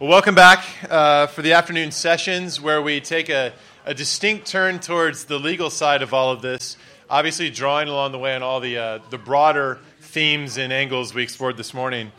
[0.00, 3.52] Well, welcome back uh, for the afternoon sessions where we take a,
[3.86, 6.76] a, distinct turn towards the legal side of all of this,
[7.08, 11.22] obviously drawing along the way on all the, uh, the broader themes and angles we
[11.22, 12.10] explored this morning.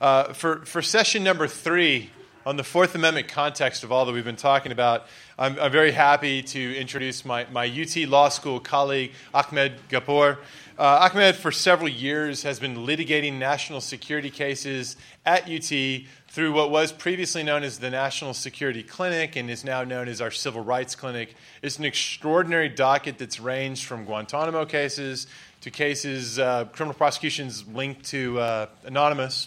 [0.00, 2.12] Uh, for, for session number three,
[2.46, 5.06] on the Fourth Amendment context of all that we've been talking about,
[5.38, 10.38] I'm, I'm very happy to introduce my, my UT Law School colleague, Ahmed Ghappour.
[10.78, 15.70] Uh, Ahmed, for several years, has been litigating national security cases at UT
[16.34, 20.20] through what was previously known as the National Security Clinic and is now known as
[20.20, 21.36] our Civil Rights Clinic.
[21.62, 25.28] It's an extraordinary docket that's ranged from Guantanamo cases
[25.60, 29.46] to cases, uh, criminal prosecutions linked to uh, Anonymous,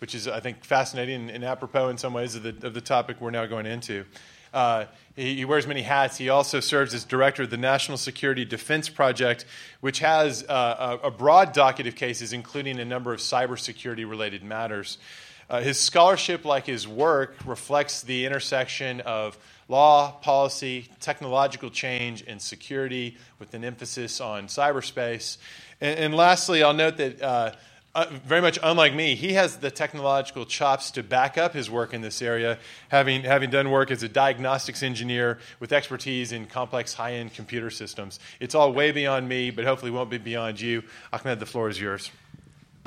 [0.00, 3.20] which is, I think, fascinating and, apropos in some ways of the, of the topic
[3.20, 4.04] we're now going into.
[4.52, 6.16] Uh, he, he, wears many hats.
[6.16, 9.44] He also serves as director of the National Security Defense Project,
[9.80, 14.42] which has uh, a, a broad docket of cases, including a number of cybersecurity related
[14.42, 14.98] matters.
[15.48, 22.40] Uh, his scholarship, like his work, reflects the intersection of law, policy, technological change, and
[22.40, 25.38] security, with an emphasis on cyberspace.
[25.80, 27.22] And, and lastly, I'll note that.
[27.22, 27.52] Uh,
[27.96, 31.94] uh, very much unlike me, he has the technological chops to back up his work
[31.94, 32.58] in this area,
[32.88, 37.70] having, having done work as a diagnostics engineer with expertise in complex high end computer
[37.70, 38.18] systems.
[38.40, 40.82] It's all way beyond me, but hopefully won't be beyond you.
[41.12, 42.10] Ahmed, the floor is yours.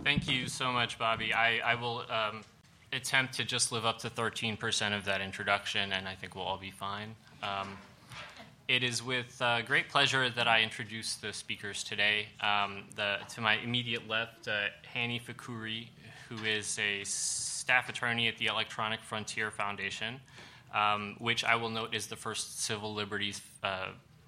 [0.07, 1.33] Thank you so much, Bobby.
[1.33, 2.45] I, I will um,
[2.93, 6.57] attempt to just live up to 13% of that introduction, and I think we'll all
[6.57, 7.13] be fine.
[7.43, 7.77] Um,
[8.69, 12.27] it is with uh, great pleasure that I introduce the speakers today.
[12.39, 15.89] Um, the, to my immediate left, uh, Hanni Fakhoury,
[16.29, 20.21] who is a staff attorney at the Electronic Frontier Foundation,
[20.73, 23.87] um, which I will note is the first civil liberties uh,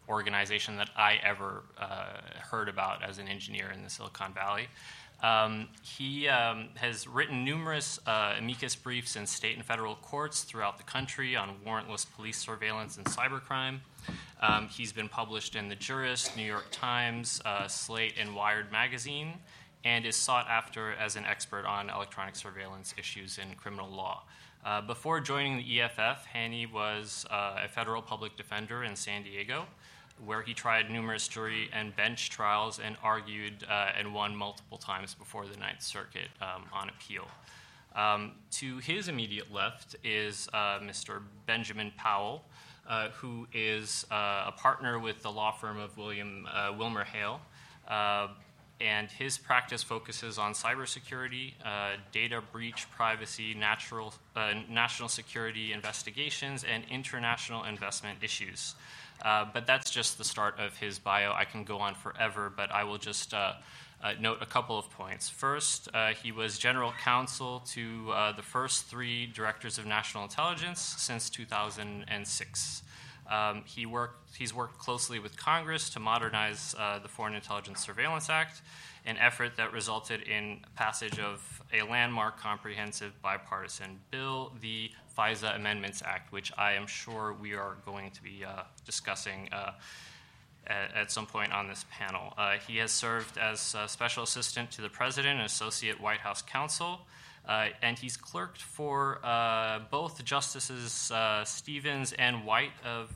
[0.09, 4.67] organization that I ever uh, heard about as an engineer in the Silicon Valley.
[5.22, 10.78] Um, he um, has written numerous uh, amicus briefs in state and federal courts throughout
[10.78, 13.80] the country on warrantless police surveillance and cybercrime.
[14.42, 19.33] Um, he's been published in The Jurist, New York Times, uh, Slate, and Wired magazine,
[19.83, 24.23] and is sought after as an expert on electronic surveillance issues in criminal law.
[24.64, 29.66] Uh, before joining the EFF, Hanni was uh, a federal public defender in San Diego
[30.25, 35.13] where he tried numerous jury and bench trials and argued uh, and won multiple times
[35.13, 37.27] before the Ninth Circuit um, on appeal.
[37.95, 41.21] Um, to his immediate left is uh, Mr.
[41.45, 42.43] Benjamin Powell,
[42.87, 47.39] uh, who is uh, a partner with the law firm of William uh, WilmerHale.
[47.87, 48.27] Uh,
[48.81, 51.51] and his practice focuses on cybersecurity,
[52.13, 54.13] data breach, privacy, natural,
[54.69, 58.75] national security investigations, and international investment issues.
[59.23, 61.33] Uh, but that's just the start of his bio.
[61.33, 63.53] I can go on forever, but I will just uh,
[64.02, 65.30] uh, note a couple of points.
[65.30, 70.80] First, uh, he was general counsel to uh, the first three directors of national intelligence
[70.80, 72.83] since 2006.
[73.30, 78.61] Um, he worked, he's worked closely with Congress to modernize the Foreign Intelligence Surveillance Act,
[79.05, 86.02] an effort that resulted in passage of a landmark comprehensive bipartisan bill, the FISA Amendments
[86.05, 89.71] Act, which I am sure we are going to be uh, discussing uh,
[90.65, 92.33] at, at, some point on this panel.
[92.37, 97.02] Uh, he has served as Special Assistant to the President and Associate White House Counsel.
[97.45, 103.09] Uh, and he's clerked for uh, both Justices uh, Stevens and White of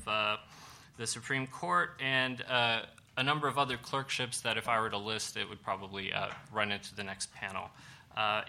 [0.97, 2.41] the Supreme Court and
[3.15, 6.11] a number of other clerkships that, if I were to list, it would probably
[6.51, 7.69] run into the next panel.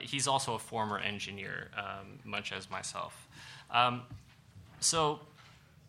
[0.00, 3.24] he's also a former engineer, um, much as myself.
[3.75, 4.03] Um,
[4.79, 5.19] so,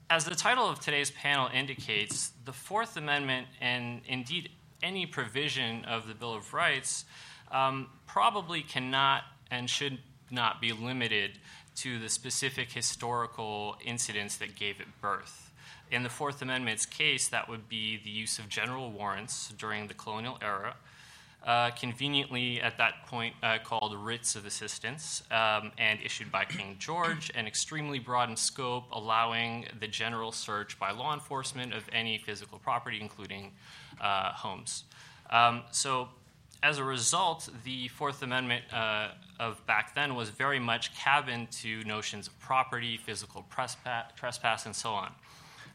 [0.10, 4.50] as the title of today's panel indicates, the Fourth Amendment, and indeed
[4.82, 7.06] any provision of the Bill of Rights,
[7.52, 10.00] um, probably cannot and should
[10.32, 11.38] not be limited
[11.76, 15.52] to the specific historical incidents that gave it birth.
[15.92, 19.94] In the Fourth Amendment's case, that would be the use of general warrants during the
[19.94, 20.76] colonial era,
[21.46, 26.76] uh, conveniently at that point uh, called writs of assistance, um, and issued by King
[26.80, 32.18] George, and extremely broad in scope, allowing the general search by law enforcement of any
[32.18, 33.52] physical property, including
[34.02, 34.86] uh, homes.
[35.30, 36.10] Um, so,
[36.64, 39.10] as a result, the Fourth Amendment uh,
[39.40, 44.92] of back then was very much cabined to notions of property, physical trespass, and so
[44.92, 45.12] on.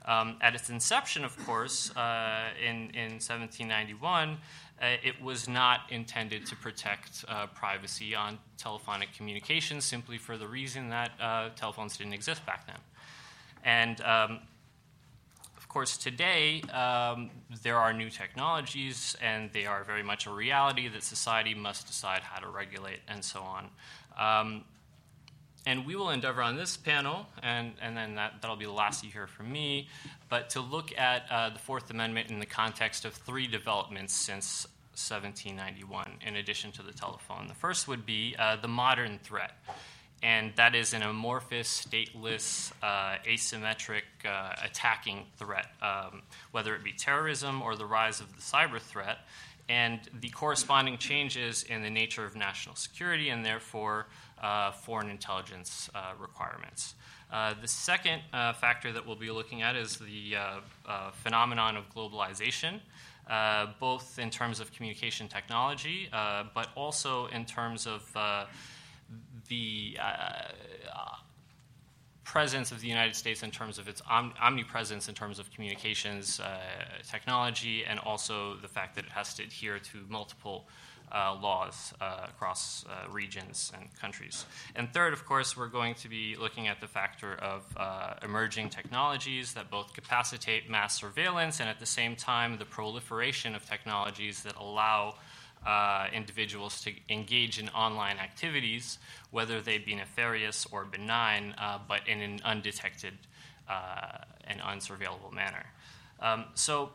[0.07, 4.37] Um, at its inception, of course, uh, in, in 1791, uh,
[4.81, 10.89] it was not intended to protect uh, privacy on telephonic communications simply for the reason
[10.89, 12.79] that uh, telephones didn't exist back then.
[13.63, 14.41] And um,
[15.57, 17.31] of course, today um,
[17.63, 22.23] there are new technologies, and they are very much a reality that society must decide
[22.23, 23.69] how to regulate and so on.
[24.19, 24.65] Um,
[25.67, 29.05] and we will endeavor on this panel, and, and then that, that'll be the last
[29.05, 29.89] you hear from me,
[30.29, 34.67] but to look at uh, the Fourth Amendment in the context of three developments since
[34.93, 37.49] 1791, in addition to the telephone.
[37.49, 39.53] The first would be uh, the modern threat,
[40.23, 46.23] and that is an amorphous, stateless, uh, asymmetric uh, attacking threat, um,
[46.53, 49.19] whether it be terrorism or the rise of the cyber threat,
[49.71, 54.07] and the corresponding changes in the nature of national security and therefore
[54.41, 56.95] uh, foreign intelligence uh, requirements.
[57.33, 60.37] Uh, the second uh, factor that we'll be looking at is the
[61.23, 62.81] phenomenon of globalization.
[63.31, 68.45] Uh, both in terms of communication technology, uh, but also in terms of uh,
[69.47, 69.97] the
[72.25, 76.41] presence of the United States in terms of its om- omnipresence in terms of communications
[77.09, 80.67] technology, and also the fact that it has to adhere to multiple
[81.13, 84.47] uh, laws uh, across uh, regions and countries.
[84.77, 88.71] And third, of course, we're going to be looking at the factor of uh, emerging
[88.71, 94.43] technologies that both capacitate mass surveillance and at the same time the proliferation of technologies
[94.43, 95.15] that allow
[95.67, 98.99] uh, individuals to engage in online activities,
[99.31, 103.15] whether they be nefarious or benign, uh, but in an undetected
[104.49, 105.65] and unsurveillable manner.
[106.19, 106.91] Um, so,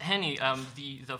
[0.00, 1.18] Hanni, um, the, the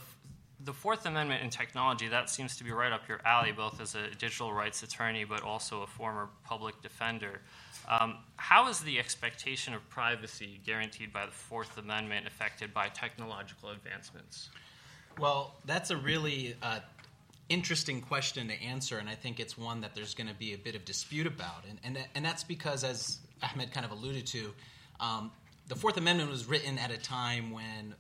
[0.65, 3.95] the Fourth Amendment in technology, that seems to be right up your alley, both as
[3.95, 7.41] a digital rights attorney but also a former public defender.
[7.89, 13.71] Um, how is the expectation of privacy guaranteed by the Fourth Amendment affected by technological
[13.71, 14.49] advancements?
[15.19, 16.81] Well, that's a really uh,
[17.49, 20.59] interesting question to answer, and I think it's one that there's going to be a
[20.59, 21.65] bit of dispute about.
[21.69, 24.55] And, and, and that's because, as Ahmed kind of alluded to,
[24.99, 25.31] um,
[25.69, 27.95] the Fourth Amendment was written at a time when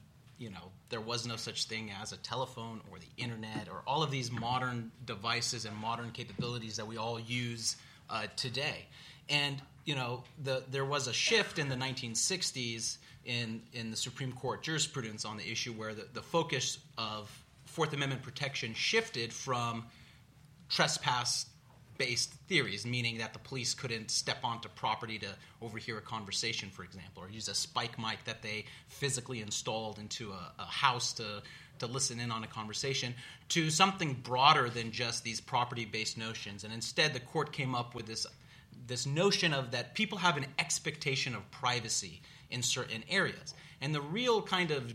[0.44, 4.02] you know there was no such thing as a telephone or the internet or all
[4.02, 7.76] of these modern devices and modern capabilities that we all use
[8.10, 8.84] uh, today.
[9.30, 9.56] And
[9.86, 14.62] you know, the, there was a shift in the 1960s in in the Supreme Court
[14.62, 17.30] jurisprudence on the issue where the, the focus of
[17.64, 19.86] Fourth Amendment protection shifted from
[20.68, 21.46] trespass
[21.98, 25.28] based theories, meaning that the police couldn't step onto property to
[25.62, 30.32] overhear a conversation, for example, or use a spike mic that they physically installed into
[30.32, 31.42] a, a house to,
[31.78, 33.14] to listen in on a conversation,
[33.48, 36.64] to something broader than just these property based notions.
[36.64, 38.26] And instead, the court came up with this,
[38.86, 42.20] this notion of that people have an expectation of privacy
[42.50, 43.54] in certain areas.
[43.80, 44.94] And the real kind of,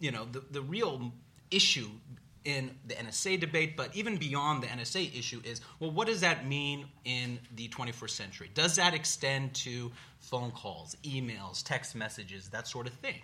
[0.00, 1.12] you know, the, the real
[1.50, 1.88] issue
[2.46, 6.46] in the NSA debate, but even beyond the NSA issue is well, what does that
[6.46, 8.50] mean in the 21st century?
[8.54, 9.90] Does that extend to
[10.20, 13.20] phone calls, emails, text messages, that sort of thing?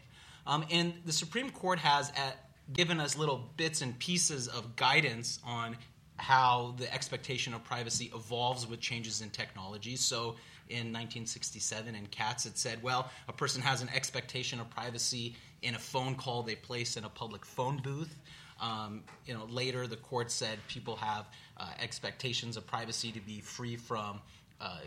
[0.46, 5.38] Um, and the Supreme Court has at, given us little bits and pieces of guidance
[5.46, 5.76] on
[6.16, 9.96] how the expectation of privacy evolves with changes in technology.
[9.96, 10.36] So
[10.68, 15.74] in 1967 in Katz, it said, well, a person has an expectation of privacy in
[15.74, 18.18] a phone call they place in a public phone booth.
[18.62, 21.26] Um, you know, later the court said people have
[21.58, 24.20] uh, expectations of privacy to be free from
[24.60, 24.78] uh,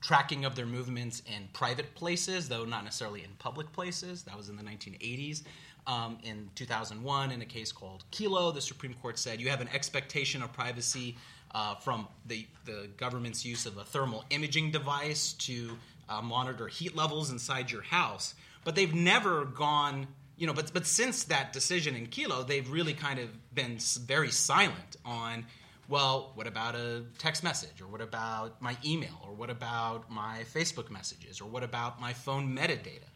[0.00, 4.22] tracking of their movements in private places, though not necessarily in public places.
[4.22, 5.42] That was in the 1980s.
[5.88, 9.68] Um, in 2001, in a case called Kyllo, the Supreme Court said you have an
[9.72, 11.16] expectation of privacy
[11.54, 16.96] uh, from the, the government's use of a thermal imaging device to uh, monitor heat
[16.96, 18.34] levels inside your house.
[18.64, 22.94] But they've never gone you know, but but since that decision in Kyllo, they've really
[22.94, 25.46] kind of been very silent on.
[25.88, 30.42] Well, what about a text message, or what about my email, or what about my
[30.52, 33.06] Facebook messages, or what about my phone metadata?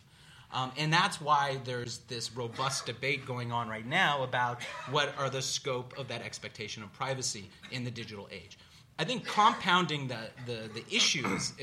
[0.53, 5.31] Um, and that's why there's this robust debate going on right now about what are
[5.31, 8.59] the scope of that expectation of privacy in the digital age.
[8.99, 11.55] I think compounding the, the, the, issues,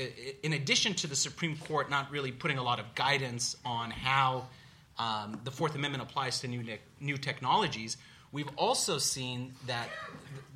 [0.42, 4.48] in addition to the Supreme Court not really putting a lot of guidance on how
[4.98, 6.62] um, the Fourth Amendment applies to new,
[7.00, 7.96] new technologies,
[8.32, 9.88] we've also seen that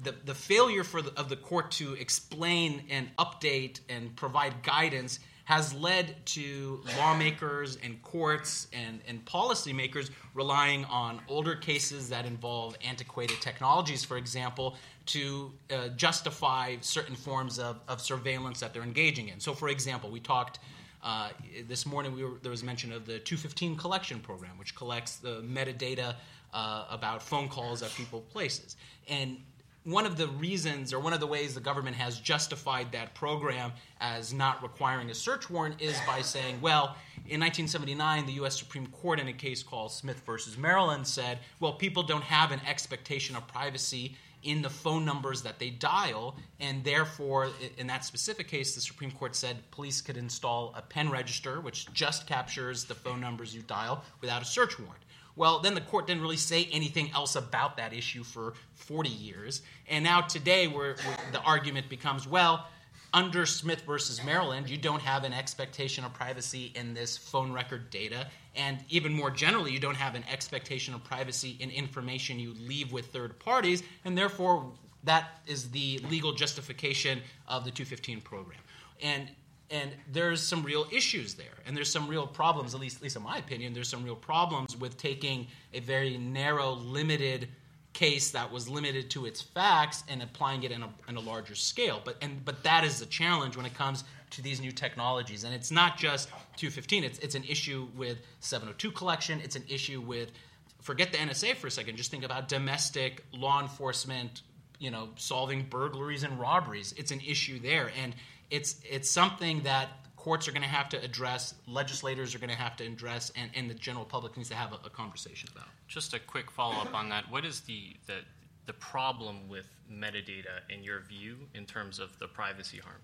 [0.03, 5.21] the, the failure for the, of the court to explain and update and provide guidance
[5.45, 12.77] has led to lawmakers and courts and, and policymakers relying on older cases that involve
[12.85, 19.29] antiquated technologies, for example, to uh, justify certain forms of, of surveillance that they're engaging
[19.29, 19.41] in.
[19.41, 20.61] So, for example, we talked
[21.03, 21.31] uh,
[21.69, 25.43] this morning we were, there was mention of the 215 collection program, which collects the
[25.43, 26.15] metadata
[26.55, 28.77] uh, about phone calls at people places.
[29.09, 29.39] And
[29.85, 33.73] one of the reasons or one of the ways the government has justified that program
[34.01, 38.57] as not requiring a search warrant is by saying, well, in 1979, the U.S.
[38.57, 42.61] Supreme Court, in a case called Smith versus Maryland, said, well, people don't have an
[42.67, 48.49] expectation of privacy in the phone numbers that they dial, and therefore, in that specific
[48.49, 52.95] case, the Supreme Court said police could install a pen register, which just captures the
[52.95, 55.03] phone numbers you dial without a search warrant.
[55.35, 59.63] Well, then the court didn't really say anything else about that issue for 40 years.
[59.89, 60.97] And now today, where
[61.33, 62.67] the argument becomes, well,
[63.15, 67.91] under Smith versus Maryland, you don't have an expectation of privacy in this phone record
[67.91, 68.27] data.
[68.55, 72.93] And even more generally, you don't have an expectation of privacy in information you leave
[72.93, 73.83] with third parties.
[74.05, 74.71] And therefore,
[75.05, 78.61] that is the legal justification of the 215 program.
[79.03, 79.31] And
[79.71, 83.17] and there's some real issues there and there's some real problems at least, at least
[83.17, 87.49] in my opinion there's some real problems with taking a very narrow limited
[87.93, 91.55] case that was limited to its facts and applying it in a, in a larger
[91.55, 92.01] scale.
[92.05, 95.45] But, and, but that is a challenge when it comes to these new technologies.
[95.45, 100.01] And it's not just 215, it's, it's an issue with 702 collection, it's an issue
[100.01, 100.33] with,
[100.81, 104.43] forget the NSA for a second, just think about domestic law enforcement,
[104.79, 106.93] you know, solving burglaries and robberies.
[106.97, 107.91] It's an issue there.
[108.03, 108.15] And
[108.51, 112.57] it's, it's something that courts are going to have to address, legislators are going to
[112.57, 115.69] have to address, and, and the general public needs to have a, a conversation about.
[115.89, 117.31] Just a quick follow up on that.
[117.31, 118.19] What is the, the,
[118.67, 123.01] the problem with metadata in your view in terms of the privacy harm?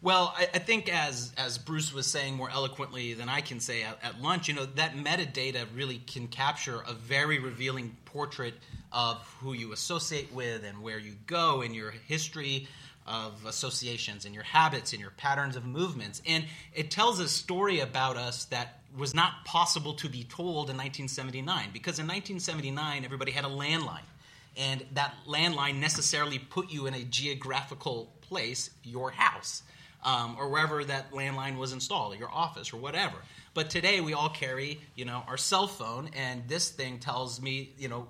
[0.00, 3.82] Well, I, I, think as as Bruce was saying more eloquently than I can say
[3.82, 8.54] at, at, lunch, you know that metadata really can capture a very revealing portrait
[8.92, 12.68] of who you associate with and where you go in your history
[13.08, 16.22] of associations and your habits and your patterns of movements.
[16.26, 20.76] And it tells a story about us that was not possible to be told in
[20.76, 24.06] 1979 because in 1979 everybody had a landline.
[24.56, 29.62] And that landline necessarily put you in a geographical place, your house,
[30.04, 33.16] um, or wherever that landline was installed, your office, or whatever.
[33.54, 37.72] But today we all carry, you know, our cell phone, and this thing tells me,
[37.76, 38.06] you know,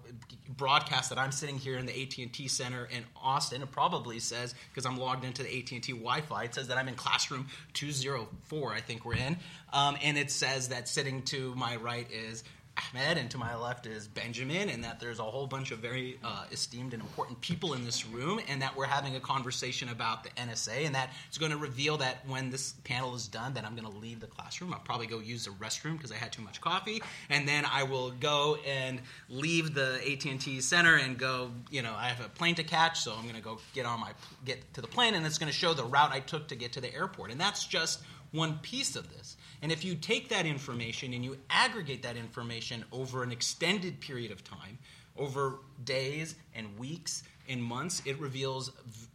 [0.49, 3.63] broadcast that I'm sitting here in the AT&T Center in Austin.
[3.63, 6.45] It probably says because I'm logged into the AT&T Wi-Fi.
[6.45, 8.73] It says that I'm in classroom 204.
[8.73, 9.39] I think we're in,
[9.73, 12.45] um, and it says that sitting to my right is
[12.79, 16.19] Ahmed, and to my left is Benjamin, and that there's a whole bunch of very
[16.23, 20.25] uh, esteemed and important people in this room, and that we're having a conversation about
[20.25, 23.65] the NSA, and that it's going to reveal that when this panel is done, that
[23.65, 24.73] I'm going to leave the classroom.
[24.73, 27.83] I'll probably go use the restroom because I had too much coffee, and then I
[27.83, 31.51] will go and leave the AT&T Center and go.
[31.71, 34.01] You know, I have a plane to catch, so I'm going to go get on
[34.01, 34.13] my
[34.45, 36.73] get to the plane, and it's going to show the route I took to get
[36.73, 38.01] to the airport, and that's just
[38.33, 39.37] one piece of this.
[39.63, 44.31] And if you take that information and you aggregate that information over an extended period
[44.31, 44.79] of time,
[45.17, 48.71] over days and weeks and months, it reveals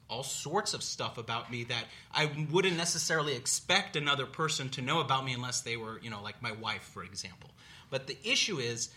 [0.09, 4.99] all sorts of stuff about me that I wouldn't necessarily expect another person to know
[4.99, 7.51] about me unless they were, you know, like my wife, for example.
[7.89, 8.89] But the issue is,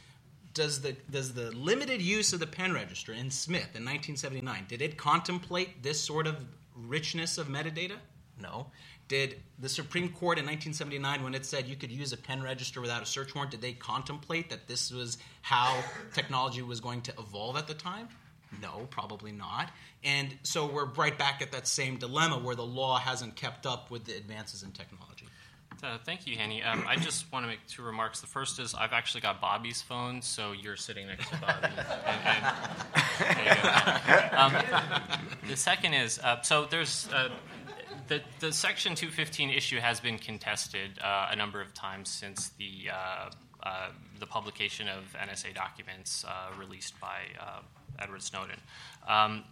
[0.52, 4.80] does the does the limited use of the pen register in Smith in 1979 did
[4.80, 6.42] it contemplate this sort of
[6.74, 7.96] richness of metadata?
[8.40, 8.68] No.
[9.08, 12.80] Did the Supreme Court in 1979, when it said you could use a pen register
[12.80, 15.82] without a search warrant, did they contemplate that this was how
[16.12, 18.08] technology was going to evolve at the time?
[18.60, 19.70] No, probably not.
[20.02, 23.90] And so we're right back at that same dilemma where the law hasn't kept up
[23.90, 25.26] with the advances in technology.
[25.82, 26.62] Uh, thank you, Hanni.
[26.62, 28.20] Um, I just want to make two remarks.
[28.20, 31.66] The first is I've actually got Bobby's phone, so you're sitting next to Bobby.
[33.20, 33.58] and,
[34.08, 34.62] and, um,
[35.48, 37.28] the second is uh, so there's uh,
[38.08, 42.90] the, the Section 215 issue has been contested uh, a number of times since the,
[42.92, 43.30] uh,
[43.62, 47.60] uh, the publication of NSA documents uh, released by uh,
[47.98, 48.58] Edward Snowden.
[49.08, 49.44] Um,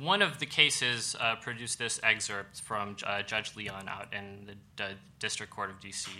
[0.00, 2.94] one of the cases uh, produced this excerpt from
[3.26, 6.12] Judge Leon out in the District Court of D.C.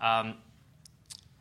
[0.00, 0.36] Um,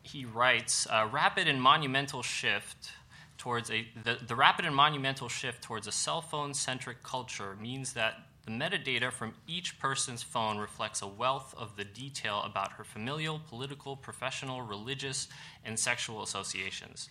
[0.02, 2.94] he writes, "Rapid and monumental shift."
[3.38, 7.94] towards a the, the, rapid and monumental shift towards a cell phone centric culture means
[7.94, 8.16] that
[8.46, 13.40] the metadata from each person's phone reflects a wealth of the detail about her familial,
[13.48, 15.28] political, professional, religious,
[15.66, 17.10] and sexual associations.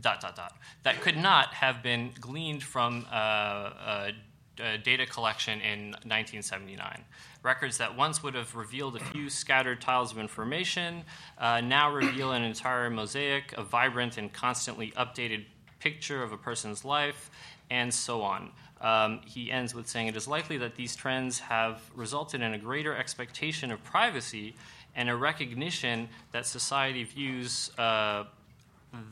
[0.00, 0.56] Dot, dot, dot.
[0.84, 7.04] That could not have been gleaned from uh, uh, data collection in 1979.
[7.42, 11.04] Records that once would have revealed a few scattered tiles of information
[11.38, 15.44] uh, now reveal an entire mosaic, a vibrant and constantly updated
[15.78, 17.30] picture of a person's life,
[17.70, 18.50] and so on.
[18.80, 22.58] Um, he ends with saying, It is likely that these trends have resulted in a
[22.58, 24.54] greater expectation of privacy
[24.94, 28.24] and a recognition that society views uh,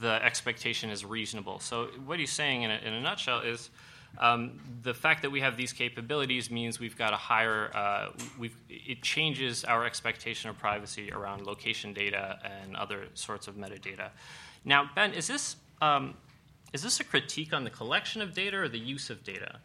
[0.00, 1.60] the expectation as reasonable.
[1.60, 3.70] So, what he's saying in a, in a nutshell is
[4.18, 8.08] um, the fact that we have these capabilities means we've got a higher, uh,
[8.68, 14.10] it changes our expectation of privacy around location data and other sorts of metadata.
[14.64, 15.56] Now, Ben, is this.
[15.82, 16.14] Um,
[16.72, 19.60] is this a critique on the collection of data or the use of data?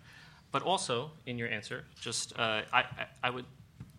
[0.51, 2.83] But also, in your answer, just uh, I,
[3.23, 3.45] I, would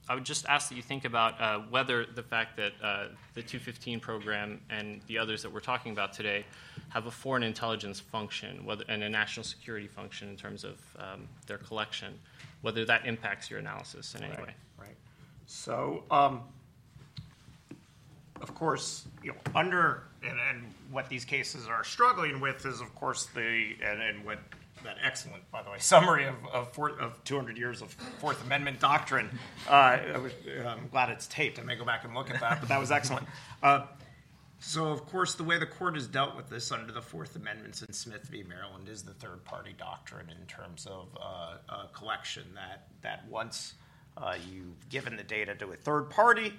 [0.08, 3.42] I would just ask that you think about uh, whether the fact that uh, the
[3.42, 6.44] 215 program and the others that we're talking about today
[6.90, 11.26] have a foreign intelligence function whether, and a national security function in terms of um,
[11.46, 12.18] their collection,
[12.60, 14.54] whether that impacts your analysis in any right, way.
[14.78, 14.96] Right.
[15.46, 16.42] So, um,
[18.42, 22.94] of course, you know, under and, and what these cases are struggling with is, of
[22.94, 24.38] course, the and, and what
[24.84, 28.80] that excellent, by the way, summary of of, four, of 200 years of Fourth Amendment
[28.80, 29.30] doctrine.
[29.68, 30.30] Uh, I
[30.66, 31.58] I'm glad it's taped.
[31.58, 33.26] I may go back and look at that, but that was excellent.
[33.62, 33.86] Uh,
[34.64, 37.82] so, of course, the way the court has dealt with this under the Fourth Amendments
[37.82, 38.44] in Smith v.
[38.44, 42.44] Maryland is the third-party doctrine in terms of uh, uh, collection.
[42.54, 43.74] That that once
[44.16, 46.52] uh, you've given the data to a third party,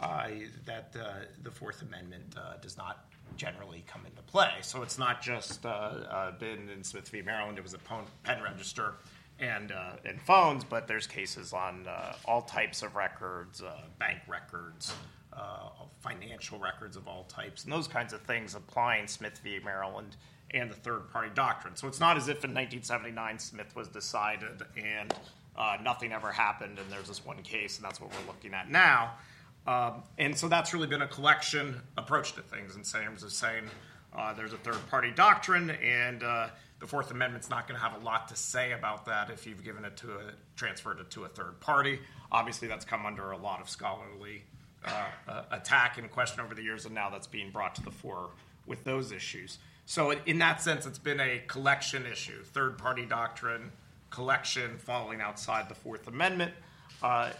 [0.00, 3.04] that uh, the Fourth Amendment uh, does not
[3.36, 4.50] generally come into play.
[4.62, 7.22] So it's not just been in Smith v.
[7.22, 7.78] Maryland; it was a
[8.24, 8.94] pen register
[9.38, 9.72] and
[10.04, 11.86] and phones, but there's cases on
[12.24, 13.62] all types of records,
[13.98, 14.92] bank records
[15.32, 15.68] uh,
[16.00, 19.58] financial records of all types, and those kinds of things applying Smith v.
[19.64, 20.16] Maryland
[20.52, 21.76] and the third party doctrine.
[21.76, 25.14] So it's not as if in 1979 Smith was decided and
[25.56, 28.70] uh, nothing ever happened, and there's this one case, and that's what we're looking at
[28.70, 29.12] now.
[29.66, 33.64] Um, and so that's really been a collection approach to things in terms of saying
[34.16, 36.48] uh, there's a third party doctrine, and uh,
[36.80, 39.62] the Fourth Amendment's not going to have a lot to say about that if you've
[39.62, 42.00] given it to a transferred it to a third party.
[42.32, 44.42] Obviously, that's come under a lot of scholarly
[44.84, 48.30] uh, attack and question over the years, and now that's being brought to the fore
[48.66, 49.58] with those issues.
[49.86, 53.72] So, in that sense, it's been a collection issue, third party doctrine,
[54.10, 56.52] collection falling outside the Fourth Amendment.
[57.02, 57.30] Uh,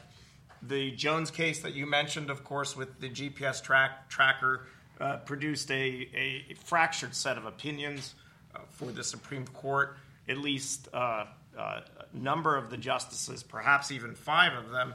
[0.63, 4.67] the Jones case that you mentioned, of course, with the GPS track, tracker,
[5.01, 8.15] uh, produced a, a, fractured set of opinions
[8.55, 9.97] uh, for the Supreme Court.
[10.29, 11.25] At least uh,
[11.57, 14.95] a number of the justices, perhaps even five of them,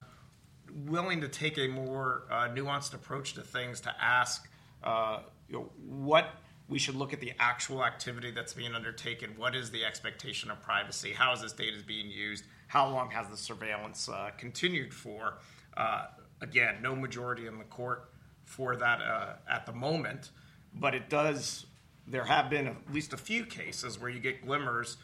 [0.86, 4.47] willing to take a more uh, nuanced approach to things to ask
[4.84, 6.30] uh, you know, what
[6.67, 9.32] we should look at the actual activity that's being undertaken.
[9.38, 11.13] What is the expectation of privacy?
[11.13, 12.45] How is this data being used?
[12.67, 15.36] How long has the surveillance uh, continued for?
[15.75, 16.07] Uh,
[16.41, 18.09] again, no majority in the court
[18.43, 20.31] for that uh, at the moment,
[20.73, 21.65] but it does.
[22.07, 24.97] There have been at least a few cases where you get glimmers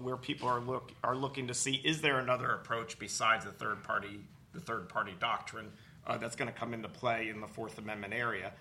[0.00, 3.82] where people are look are looking to see is there another approach besides the third
[3.82, 4.20] party
[4.54, 5.70] the third party doctrine
[6.06, 8.52] uh, that's going to come into play in the Fourth Amendment area.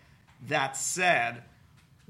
[0.47, 1.43] That said,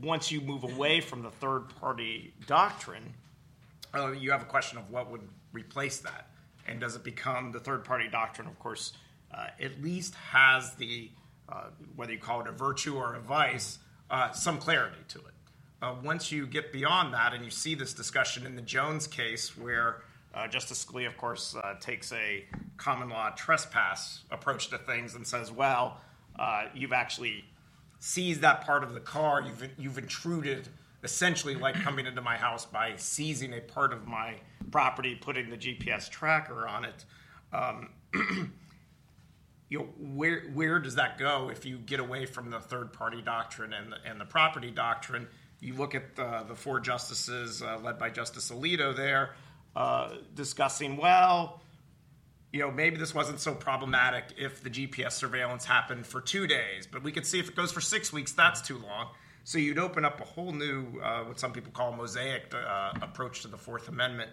[0.02, 3.14] once you move away from the third party doctrine,
[3.94, 6.28] uh, you have a question of what would replace that.
[6.68, 8.94] And does it become the third party doctrine, of course,
[9.34, 11.10] uh, at least has the,
[11.50, 15.34] uh, whether you call it a virtue or a vice, uh, some clarity to it.
[15.82, 19.56] Uh, once you get beyond that and you see this discussion in the Jones case
[19.58, 20.02] where
[20.34, 22.46] uh, Justice Scalia, of course, uh, takes a
[22.78, 26.02] common law trespass approach to things and says, well,
[26.74, 27.44] you've actually
[28.00, 30.68] seized that part of the car, you've, you've intruded
[31.04, 34.36] essentially like coming into my house by seizing a part of my
[34.72, 37.06] property, putting the GPS tracker on it.
[37.54, 37.90] Um,
[39.70, 43.22] you know, where where does that go if you get away from the third party
[43.22, 45.28] doctrine and the, and the property doctrine?
[45.60, 49.32] You look at the, the four justices uh, led by Justice Alito there
[49.76, 51.62] uh, discussing, well,
[52.52, 56.88] you know, maybe this wasn't so problematic if the GPS surveillance happened for two days,
[56.88, 59.10] but we could see if it goes for six weeks, that's too long.
[59.44, 63.44] So you'd open up a whole new, uh, what some people call mosaic uh, approach
[63.44, 64.32] to the Fourth Amendment,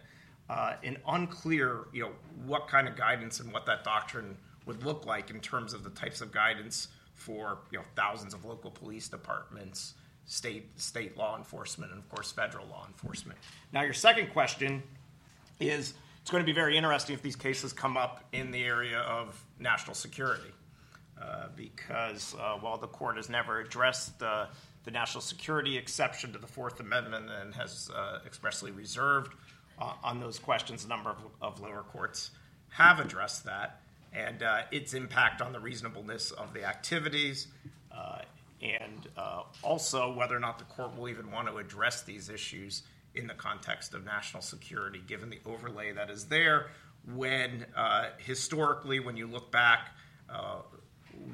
[0.48, 2.12] uh, and unclear, you know,
[2.46, 5.90] what kind of guidance and what that doctrine would look like in terms of the
[5.90, 9.94] types of guidance for you know thousands of local police departments,
[10.26, 13.38] state state law enforcement, and of course federal law enforcement.
[13.72, 14.82] Now, your second question
[15.60, 18.98] is it's going to be very interesting if these cases come up in the area
[19.00, 20.52] of national security.
[21.20, 24.48] Uh, because uh, while the court has never addressed the,
[24.82, 29.32] the, national security exception to the Fourth Amendment and has uh, expressly reserved
[29.78, 32.32] uh, on those questions, a number of, of, lower courts
[32.68, 33.80] have addressed that
[34.14, 37.48] and uh, its impact on the reasonableness of the activities,
[37.92, 38.18] uh,
[38.62, 39.08] and
[39.62, 42.82] also whether or not the court will even want to address these issues
[43.14, 46.70] in the context of national security, given the overlay that is there.
[47.14, 49.90] When uh, historically, when you look back,
[50.30, 50.62] uh,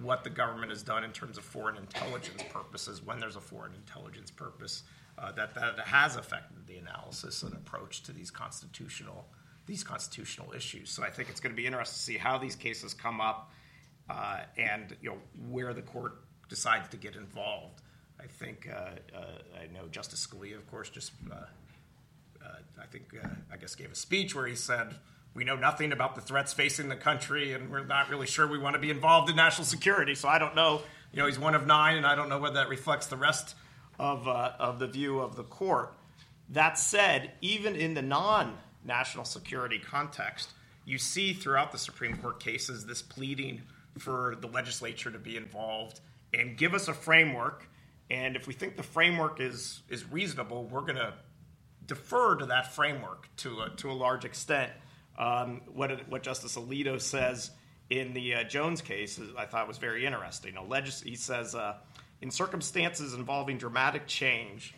[0.03, 3.75] what the government has done in terms of foreign intelligence purposes, when there's a foreign
[3.75, 4.83] intelligence purpose,
[5.19, 9.27] uh, that that has affected the analysis and approach to these constitutional
[9.67, 10.91] these constitutional issues.
[10.91, 13.51] So I think it's going to be interesting to see how these cases come up
[14.09, 15.19] uh, and you know
[15.49, 16.15] where the court
[16.49, 17.81] decides to get involved
[18.23, 22.49] I think uh, uh, I know Justice Scalia, of course, just uh, uh,
[22.81, 24.95] I think uh, I guess gave a speech where he said
[25.35, 28.59] we know nothing about the threats facing the country, and we're not really sure we
[28.59, 30.15] want to be involved in national security.
[30.15, 30.83] So I don't know.
[31.13, 33.55] You know, he's one of nine, and I don't know whether that reflects the rest
[33.99, 35.95] of of the view of the court.
[36.51, 38.03] That said, even in the
[38.85, 40.51] non-national security context,
[40.85, 43.63] you see throughout the Supreme Court cases this pleading
[43.99, 46.01] for the legislature to be involved
[46.33, 47.69] and give us a framework.
[48.11, 51.15] And if we think the framework is is reasonable, we're going to
[51.87, 54.73] defer to that framework to a, to a large extent.
[55.19, 57.51] Um, what, what Justice Alito says
[57.91, 60.55] in the uh, Jones case, I thought was very interesting.
[60.69, 61.75] Legis- he says, uh,
[62.23, 64.75] in circumstances involving dramatic change,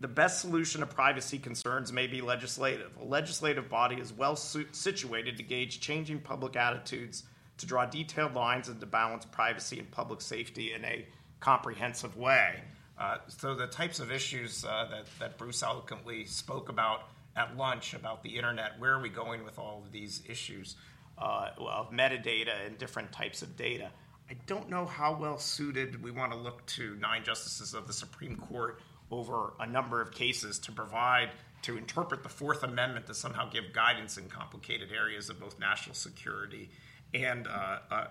[0.00, 2.92] the best solution to privacy concerns may be legislative.
[3.00, 7.24] A legislative body is well su- situated to gauge changing public attitudes,
[7.58, 11.04] to draw detailed lines, and to balance privacy and public safety in a
[11.40, 12.60] comprehensive way.
[12.98, 17.94] Uh, so, the types of issues uh, that, that Bruce eloquently spoke about at lunch
[17.94, 20.76] about the internet, where are we going with all of these issues
[21.16, 23.90] uh, of metadata and different types of data?
[24.30, 27.92] I don't know how well suited we want to look to nine justices of the
[27.92, 31.30] Supreme Court over a number of cases to provide
[31.62, 35.94] to interpret the Fourth Amendment to somehow give guidance in complicated areas of both national
[35.94, 36.70] security
[37.14, 38.06] and uh, a,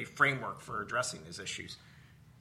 [0.00, 1.76] a, framework for addressing these issues.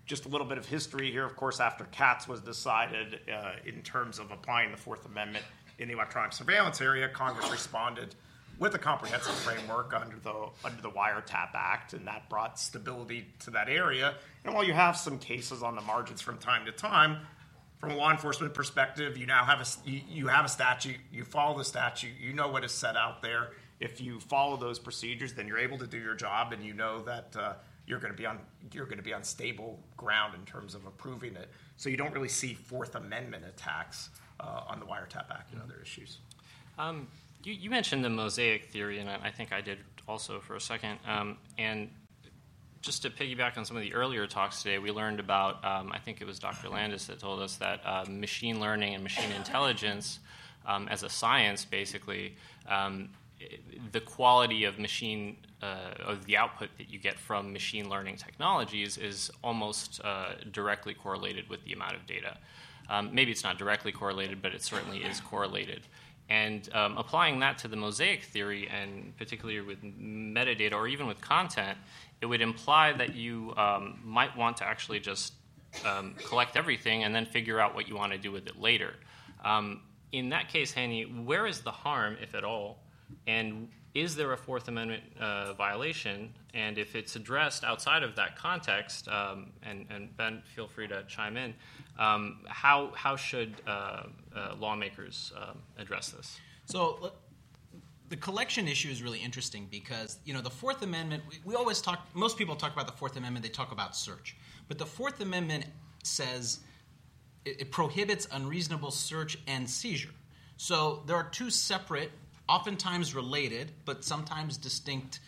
[0.05, 3.81] Just a little bit of history here, of course, after Katz was decided uh, in
[3.81, 5.45] terms of applying the Fourth Amendment
[5.79, 8.13] in the electronic surveillance area, Congress responded
[8.59, 13.51] with a comprehensive framework under the under the Wiretap Act, and that brought stability to
[13.51, 14.15] that area.
[14.45, 17.25] And while you have some cases on the margins from time to time,
[17.83, 20.95] from a law enforcement perspective, you now have a you, you have a statute.
[21.11, 22.13] You follow the statute.
[22.17, 23.49] You know what is set out there.
[23.81, 27.01] If you follow those procedures, then you're able to do your job, and you know
[27.01, 27.53] that uh,
[27.85, 28.39] you're going to be on
[28.71, 31.49] you're going to be on stable ground in terms of approving it.
[31.75, 35.81] So you don't really see Fourth Amendment attacks uh, on the Wiretap Act and other
[35.81, 36.19] issues.
[36.79, 37.09] Um,
[37.43, 40.99] you, you, mentioned the mosaic theory, and I think I did also for a second.
[41.05, 41.89] Um, and
[42.83, 45.99] just to piggyback on some of the earlier talks today, we learned about, um, I
[45.99, 46.67] think it was Dr.
[46.67, 50.19] Landis that told us that uh, machine learning and machine intelligence
[50.67, 52.35] um, as a science, basically,
[52.67, 53.09] um,
[53.93, 58.97] the quality of machine, uh, of the output that you get from machine learning technologies
[58.97, 62.37] is almost uh, directly correlated with the amount of data.
[62.89, 65.87] Um, maybe it's not directly correlated, but it certainly is correlated.
[66.29, 71.19] And um, applying that to the mosaic theory, and particularly with metadata or even with
[71.21, 71.77] content,
[72.23, 75.33] it would imply that you um, might want to actually just
[75.85, 78.93] um, collect everything and then figure out what you want to do with it later.
[79.43, 79.81] Um,
[80.13, 82.79] in that case, Hanni, where is the harm, if at all?
[83.27, 86.33] And is there a Fourth Amendment uh, violation?
[86.53, 91.03] And if it's addressed outside of that context, um, and, and, Ben, feel free to
[91.09, 91.53] chime in,
[91.99, 96.39] um, how, how should uh, uh, lawmakers um, address this?
[96.67, 97.11] So
[98.09, 101.23] the collection issue is really interesting because you know the Fourth Amendment.
[101.29, 102.07] We, we, always talk.
[102.13, 103.43] Most people talk about the Fourth Amendment.
[103.43, 104.35] They talk about search,
[104.67, 105.65] but the Fourth Amendment
[106.03, 106.59] says
[107.45, 110.13] it, it prohibits unreasonable search and seizure.
[110.57, 112.11] So there are two separate,
[112.47, 115.19] oftentimes related, but sometimes distinct.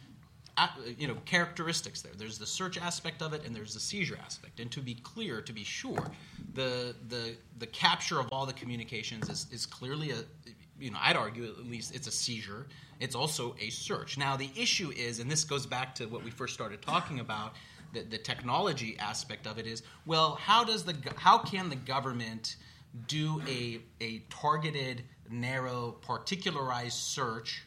[0.58, 2.14] Uh, you know characteristics there.
[2.18, 4.62] There's the search aspect of it, and there's the seizure aspect.
[4.62, 6.12] And to be clear, to be sure,
[6.54, 10.24] the the the capture of all the communications is, is clearly a
[10.80, 12.68] you know, I'd argue at least it's a seizure.
[13.00, 14.18] It's also a search.
[14.18, 17.54] Now, the issue is, and this goes back to what we first started talking about,
[17.94, 22.58] the, the technology aspect of it is, well, how does the how can the government
[23.08, 27.64] do a a targeted, narrow, particularized search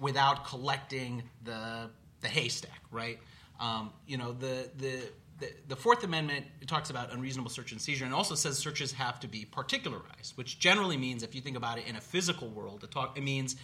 [0.00, 1.90] without collecting the
[2.20, 3.18] the haystack, right?
[3.60, 5.02] Um, you know, the the
[5.38, 9.20] the, the Fourth Amendment talks about unreasonable search and seizure and also says searches have
[9.20, 12.84] to be particularized, which generally means, if you think about it in a physical world,
[12.84, 13.56] it, talk, it means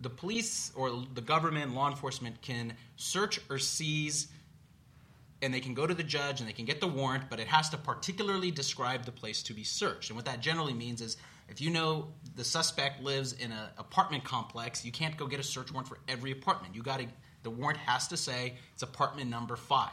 [0.00, 4.28] the police or the government, law enforcement can search or seize
[5.42, 7.46] and they can go to the judge and they can get the warrant, but it
[7.46, 10.10] has to particularly describe the place to be searched.
[10.10, 11.16] And what that generally means is
[11.48, 15.42] if you know the suspect lives in an apartment complex, you can't go get a
[15.42, 16.74] search warrant for every apartment.
[16.74, 17.06] You got to
[17.42, 19.90] the warrant has to say it's apartment number five.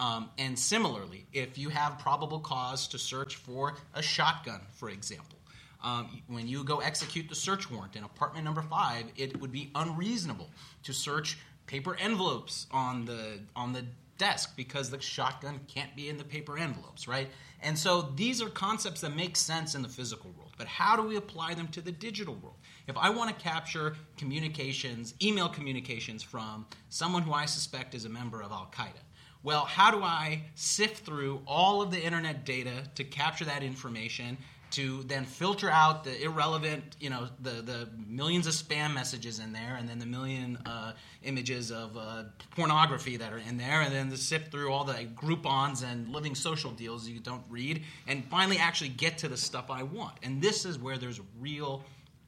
[0.00, 5.38] Um, and similarly, if you have probable cause to search for a shotgun, for example,
[5.84, 9.70] um, when you go execute the search warrant in apartment number five, it would be
[9.74, 10.48] unreasonable
[10.84, 13.84] to search paper envelopes on the on the
[14.16, 17.28] desk because the shotgun can't be in the paper envelopes, right?
[17.62, 21.02] And so these are concepts that make sense in the physical world, but how do
[21.02, 22.56] we apply them to the digital world?
[22.86, 28.10] If I want to capture communications, email communications from someone who I suspect is a
[28.10, 29.00] member of Al Qaeda,
[29.42, 34.36] well, how do I sift through all of the internet data to capture that information?
[34.72, 39.52] To then filter out the irrelevant, you know, the, the millions of spam messages in
[39.52, 40.92] there, and then the million uh,
[41.24, 42.24] images of uh,
[42.54, 46.76] pornography that are in there, and then to sift through all the Groupons and LivingSocial
[46.76, 50.14] deals you don't read, and finally actually get to the stuff I want.
[50.22, 51.82] And this is where there's real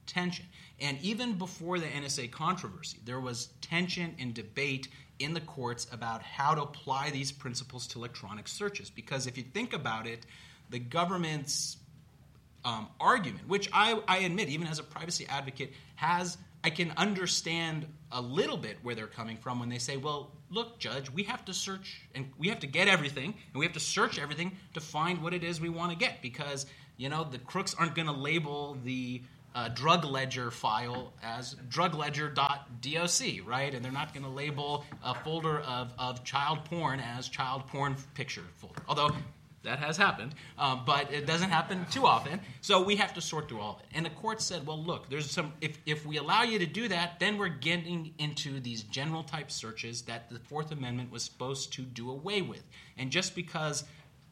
[0.05, 0.45] tension.
[0.81, 6.21] And even before the NSA controversy, there was tension and debate in the courts about
[6.21, 8.89] how to apply these principles to electronic searches.
[8.89, 10.25] Because if you think about it,
[10.69, 11.77] the government's
[12.65, 17.87] um, argument, which I, I admit, even as a privacy advocate, has I can understand
[18.11, 21.43] a little bit where they're coming from when they say, well, look, judge, we have
[21.45, 24.79] to search and we have to get everything and we have to search everything to
[24.79, 28.05] find what it is we want to get because, you know, the crooks aren't going
[28.07, 29.21] to label the
[29.55, 33.73] uh, drug ledger file as drugledger.doc, right?
[33.73, 37.95] And they're not going to label a folder of, of child porn as child porn
[38.13, 38.81] picture folder.
[38.87, 39.11] Although
[39.63, 42.39] that has happened, um, but it doesn't happen too often.
[42.61, 43.85] So we have to sort through all of it.
[43.93, 45.53] And the court said, well, look, there's some.
[45.61, 49.49] If if we allow you to do that, then we're getting into these general type
[49.49, 52.63] searches that the Fourth Amendment was supposed to do away with.
[52.97, 53.85] And just because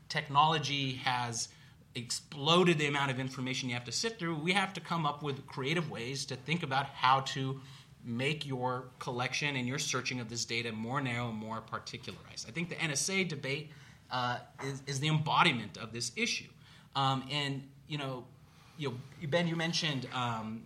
[0.10, 1.48] technology has
[1.96, 5.24] exploded the amount of information you have to sift through, we have to come up
[5.24, 7.60] with creative ways to think about how to
[8.04, 12.48] make your collection and your searching of this data more narrow and more particularized.
[12.48, 13.72] I think the NSA debate
[14.10, 16.50] uh, is, is, the embodiment of this issue.
[16.96, 18.26] Um, and you know,
[18.78, 20.64] you know, Ben, you mentioned um,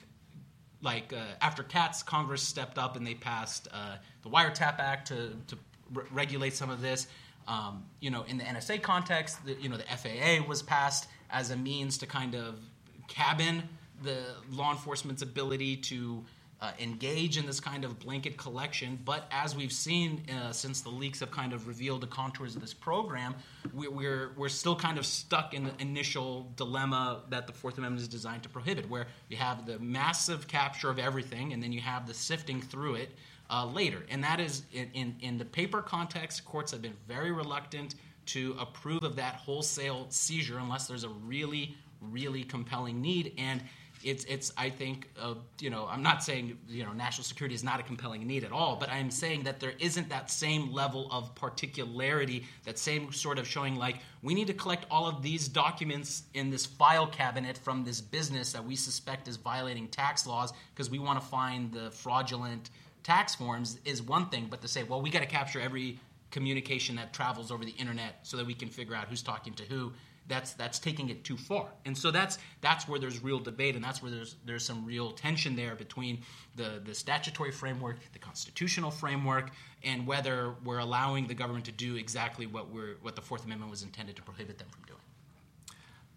[0.81, 5.35] like uh, after Katz, Congress stepped up and they passed uh, the Wiretap Act to,
[5.47, 5.57] to
[5.93, 7.07] re- regulate some of this.
[7.47, 11.51] Um, you know, in the NSA context, the, you know, the FAA was passed as
[11.51, 12.59] a means to kind of
[13.07, 13.63] cabin
[14.03, 14.17] the
[14.51, 16.23] law enforcement's ability to
[16.61, 18.97] uh, engage in this kind of blanket collection.
[19.03, 22.61] But as we've seen uh, since the leaks have kind of revealed the contours of
[22.61, 23.35] this program,
[23.73, 28.01] we, we're, we're still kind of stuck in the initial dilemma that the Fourth Amendment
[28.01, 31.81] is designed to prohibit, where you have the massive capture of everything and then you
[31.81, 33.09] have the sifting through it
[33.49, 34.03] uh, later.
[34.09, 37.95] And that is, in, in, in the paper context, courts have been very reluctant
[38.27, 43.33] to approve of that wholesale seizure unless there's a really, really compelling need.
[43.37, 43.61] And
[44.03, 47.63] it's, it's I think, uh, you know, I'm not saying, you know, national security is
[47.63, 51.07] not a compelling need at all, but I'm saying that there isn't that same level
[51.11, 55.47] of particularity, that same sort of showing like, we need to collect all of these
[55.47, 60.53] documents in this file cabinet from this business that we suspect is violating tax laws
[60.73, 62.69] because we want to find the fraudulent
[63.05, 65.99] tax forms is one thing, but to say, well, we got to capture every
[66.35, 69.63] communication that travels over the internet so that we can figure out who's talking to
[69.63, 69.93] who
[70.27, 71.67] that's that's taking it too far.
[71.85, 75.11] And so that's that's where there's real debate and that's where there's there's some real
[75.11, 76.23] tension there between
[76.57, 79.51] the the statutory framework the constitutional framework
[79.83, 83.71] and whether we're allowing the government to do exactly what we're what the fourth amendment
[83.71, 85.05] was intended to prohibit them from doing.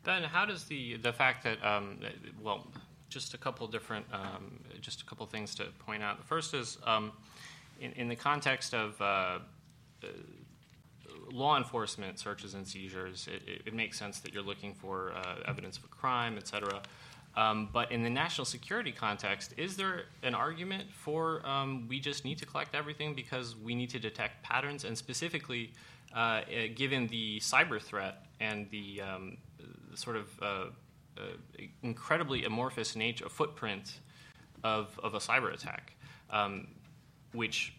[0.03, 2.01] Then how does the the fact that um,
[2.43, 2.67] well
[3.09, 6.19] just a couple different um, just a couple things to point out.
[6.19, 7.13] The first is um,
[7.81, 9.39] in, in, the context of uh,
[11.31, 15.77] law enforcement searches and seizures, it, it, makes sense that you're looking for uh, evidence
[15.77, 16.81] of a crime, et cetera.
[17.37, 22.25] Um, but in the national security context, is there an argument for um, we just
[22.25, 24.85] need to collect everything because we need to detect patterns?
[24.85, 25.73] And specifically,
[26.15, 29.37] uh, eh, given the cyber threat and the, um,
[29.95, 30.65] sort of uh,
[31.17, 31.23] uh,
[31.83, 34.01] incredibly amorphous nature, of footprint
[34.65, 35.95] of, of a cyber attack,
[36.31, 36.69] um,
[37.33, 37.75] which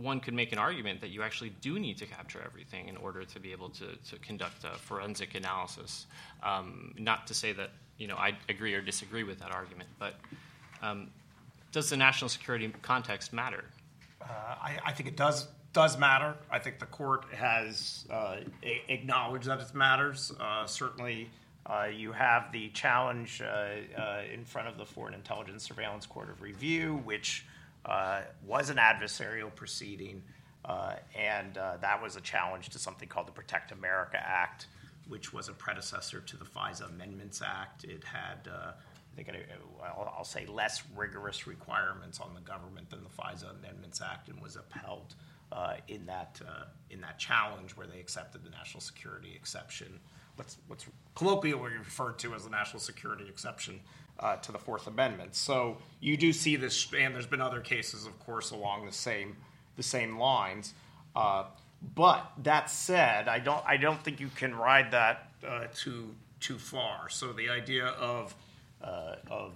[0.00, 3.24] one could make an argument that you actually do need to capture everything in order
[3.24, 6.06] to be able to, to conduct a forensic analysis.
[6.42, 10.14] Um, not to say that you know I agree or disagree with that argument, but
[10.82, 11.10] um,
[11.72, 13.64] does the national security context matter?
[14.20, 16.36] Uh, I, I, think it does does matter.
[16.50, 20.32] I think the court has uh, a- acknowledged that it matters.
[20.38, 21.30] Uh, certainly.
[21.64, 26.28] Uh, you have the challenge uh, uh, in front of the Foreign Intelligence Surveillance Court
[26.28, 27.46] of Review, which
[28.46, 30.22] was an adversarial proceeding,
[30.64, 34.66] uh, and uh, that was a challenge to something called the Protect America Act,
[35.08, 37.84] which was a predecessor to the FISA Amendments Act.
[37.84, 39.30] It had, I think,
[39.82, 44.56] I'll, say, less rigorous requirements on the government than the FISA Amendments Act, and was
[44.56, 45.16] upheld
[45.52, 50.00] uh, in that uh, in that challenge where they accepted the national security exception.
[50.36, 53.80] What's colloquially referred to as the national security exception
[54.22, 55.34] uh, to the Fourth Amendment.
[55.34, 59.36] So you do see this, and there's been other cases, of course, along the same
[59.76, 60.74] the same lines.
[61.16, 61.44] Uh,
[61.94, 66.58] but that said, I don't I don't think you can ride that uh, too too
[66.58, 67.08] far.
[67.08, 68.34] So the idea of
[68.82, 69.52] uh, of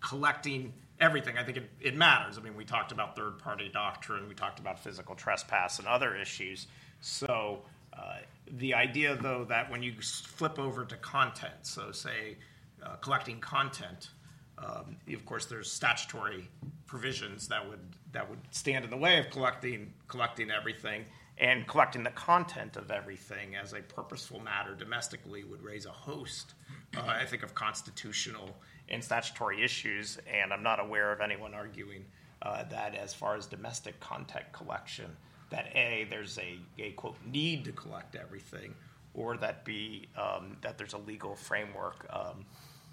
[0.00, 2.38] collecting everything, I think it, it matters.
[2.38, 6.16] I mean, we talked about third party doctrine, we talked about physical trespass and other
[6.16, 6.66] issues.
[7.00, 12.36] So, uh, the idea, though, that when you flip over to content, so say
[12.84, 14.10] uh, collecting content,
[14.58, 16.48] um, of course, there's statutory
[16.86, 17.80] provisions that would
[18.12, 21.04] that would stand in the way of collecting collecting everything
[21.38, 26.54] and collecting the content of everything as a purposeful matter domestically would raise a host,
[26.96, 28.50] uh, I think, of constitutional
[28.88, 30.18] and statutory issues.
[30.32, 32.04] And I'm not aware of anyone arguing
[32.42, 35.16] uh, that as far as domestic content collection,
[35.50, 38.74] that A, there's a, a quote, need to collect everything,
[39.14, 42.44] or that B, um, that there's a legal framework um,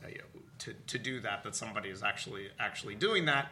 [0.03, 0.09] uh,
[0.59, 3.51] to, to do that, that somebody is actually actually doing that.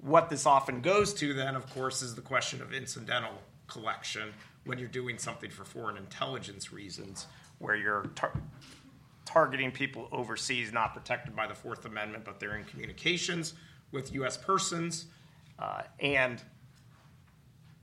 [0.00, 4.32] What this often goes to then, of course, is the question of incidental collection
[4.64, 7.26] when you're doing something for foreign intelligence reasons,
[7.58, 8.40] where you're tar-
[9.24, 13.54] targeting people overseas not protected by the Fourth Amendment, but they're in communications
[13.92, 14.36] with U.S.
[14.36, 15.06] persons,
[15.58, 16.42] uh, and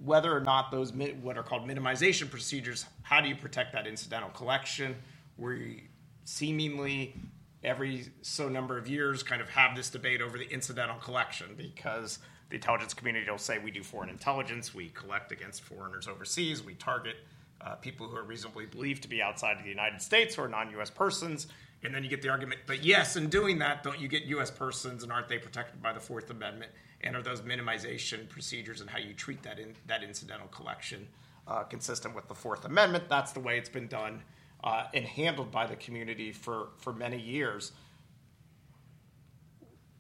[0.04, 4.30] whether or not those what are called minimization procedures, how do you protect that incidental
[4.30, 4.95] collection?
[5.38, 5.82] Where you
[6.26, 7.15] seemingly
[7.63, 12.19] every so number of years kind of have this debate over the incidental collection because
[12.50, 16.74] the intelligence community will say we do foreign intelligence, we collect against foreigners overseas, we
[16.74, 17.17] target
[17.62, 20.89] uh, people who are reasonably believed to be outside of the United States or non-U.S.
[20.89, 21.47] persons,
[21.84, 24.52] and then you get the argument, but yes, in doing that, don't you get U.S.
[24.52, 26.71] persons, and aren't they protected by the Fourth Amendment?
[27.02, 31.08] And are those minimization procedures and how you treat that in, that incidental collection
[31.47, 33.06] uh, consistent with the Fourth Amendment?
[33.10, 34.21] That's the way it's been done
[34.63, 37.71] uh, and handled by the community for for many years.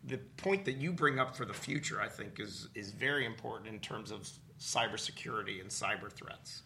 [0.03, 3.69] The point that you bring up for the future, I think, is is very important
[3.69, 4.27] in terms of
[4.59, 6.63] cybersecurity and cyber threats,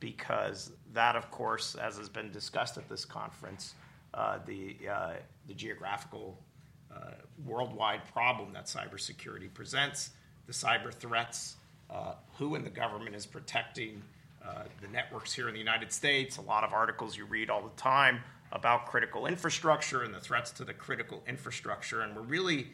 [0.00, 3.74] because that, of course, as has been discussed at this conference,
[4.14, 5.14] uh, the uh,
[5.46, 6.38] the geographical
[6.94, 7.12] uh,
[7.44, 10.10] worldwide problem that cybersecurity presents,
[10.46, 11.56] the cyber threats,
[11.90, 14.02] uh, who in the government is protecting
[14.80, 16.36] the networks here in the United States.
[16.36, 18.20] A lot of articles you read all the time
[18.52, 22.02] about critical infrastructure and the threats to the critical infrastructure.
[22.02, 22.68] And we're really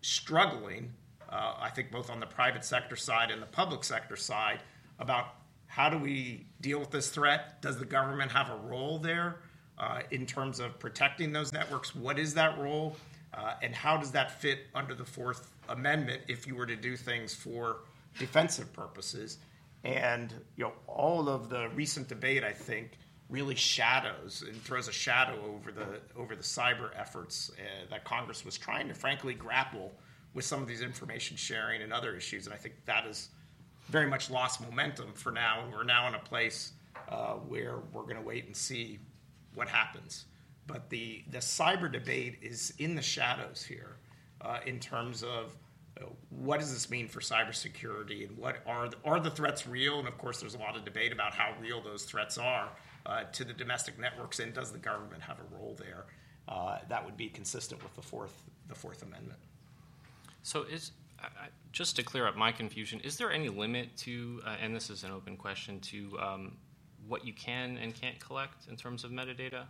[0.00, 0.92] struggling,
[1.28, 4.60] uh, I think, both on the private sector side and the public sector side,
[4.98, 5.26] about
[5.66, 7.60] how do we deal with this threat?
[7.60, 9.40] Does the government have a role there
[9.78, 11.94] uh, in terms of protecting those networks?
[11.94, 12.96] What is that role?
[13.34, 16.96] Uh, and how does that fit under the Fourth Amendment if you were to do
[16.96, 17.78] things for
[18.18, 19.38] defensive purposes?
[19.86, 24.92] And you know, all of the recent debate, I think, really shadows and throws a
[24.92, 29.92] shadow over the over the cyber efforts uh, that Congress was trying to, frankly, grapple
[30.34, 32.46] with some of these information sharing and other issues.
[32.46, 33.28] And I think that has
[33.88, 35.62] very much lost momentum for now.
[35.62, 36.72] And we're now in a place
[37.08, 38.98] uh, where we're going to wait and see
[39.54, 40.24] what happens.
[40.66, 43.98] But the the cyber debate is in the shadows here,
[44.40, 45.56] uh, in terms of
[46.30, 49.98] what does this mean for cybersecurity and what are the, are the threats real?
[49.98, 52.68] And of course, there's a lot of debate about how real those threats are
[53.06, 56.04] uh, to the domestic networks, and does the government have a role there?
[56.48, 59.38] Uh, that would be consistent with the fourth the Fourth Amendment.
[60.42, 60.92] So is
[61.72, 65.04] just to clear up my confusion, is there any limit to, uh, and this is
[65.04, 66.56] an open question, to um,
[67.06, 69.64] what you can and can't collect in terms of metadata?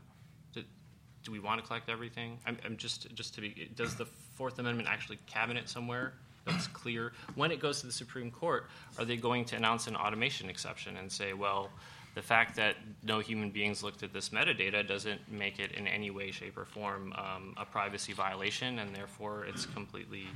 [1.26, 2.38] Do, we want to collect everything?
[2.46, 3.68] I'm, I'm, just just to be.
[3.74, 6.12] Does the Fourth Amendment actually cabinet somewhere
[6.46, 7.12] that's clear?
[7.34, 8.66] When it goes to the Supreme Court,
[8.98, 11.70] are they going to announce an automation exception and say, well?
[12.16, 16.10] the fact that no human beings looked at this metadata doesn't make it in any
[16.10, 20.26] way, shape, or form um, a privacy violation, and therefore it's completely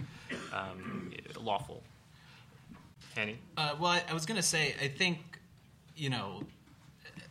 [0.53, 1.83] um, lawful.
[3.16, 3.38] Hanni?
[3.57, 5.20] Uh, well, I, I was going to say, I think,
[5.96, 6.42] you know,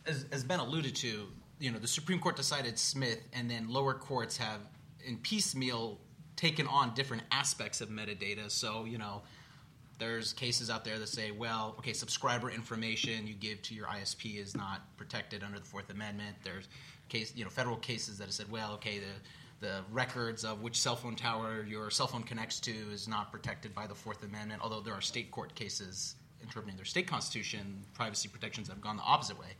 [0.04, 1.28] as, as Ben alluded to,
[1.60, 4.60] you know, the Supreme Court decided Smith, and then lower courts have,
[5.04, 5.98] in piecemeal,
[6.36, 8.50] taken on different aspects of metadata.
[8.50, 9.22] So, you know,
[9.98, 14.40] there's cases out there that say, well, okay, subscriber information you give to your ISP
[14.40, 16.36] is not protected under the Fourth Amendment.
[16.42, 16.68] There's
[17.10, 19.12] case, you know, federal cases that have said, well, okay, the
[19.60, 23.74] the records of which cell phone tower your cell phone connects to is not protected
[23.74, 24.62] by the Fourth Amendment.
[24.64, 29.02] Although there are state court cases interpreting their state constitution, privacy protections have gone the
[29.02, 29.52] opposite way.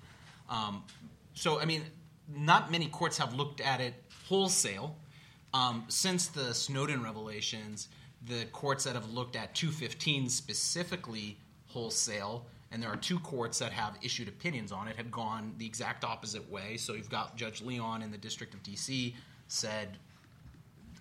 [0.49, 0.83] Um,
[1.35, 1.85] so, I mean,
[2.29, 3.95] not many courts have looked at it
[4.29, 4.97] wholesale.
[5.53, 7.89] Um, since the Snowden revelations,
[8.27, 13.73] the courts that have looked at 215 specifically wholesale, and there are two courts that
[13.73, 16.77] have issued opinions on it, have gone the exact opposite way.
[16.77, 19.17] So you've got Judge Leon in the District of D.C.
[19.49, 19.99] said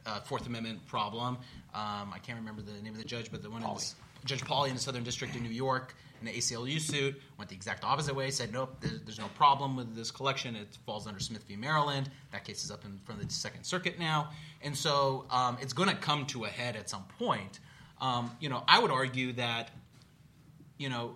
[0.05, 1.38] uh, Fourth Amendment problem.
[1.75, 3.77] Um, I can't remember the name of the judge, but the one Pauley.
[3.77, 7.49] is Judge Pauley in the Southern District of New York in the ACLU suit went
[7.49, 8.32] the exact opposite way.
[8.32, 10.55] Said nope, there's, there's no problem with this collection.
[10.55, 11.55] It falls under Smith v.
[11.55, 12.09] Maryland.
[12.32, 14.30] That case is up in front of the Second Circuit now,
[14.61, 17.59] and so um, it's going to come to a head at some point.
[18.01, 19.72] Um, you know, I would argue that
[20.78, 21.15] you know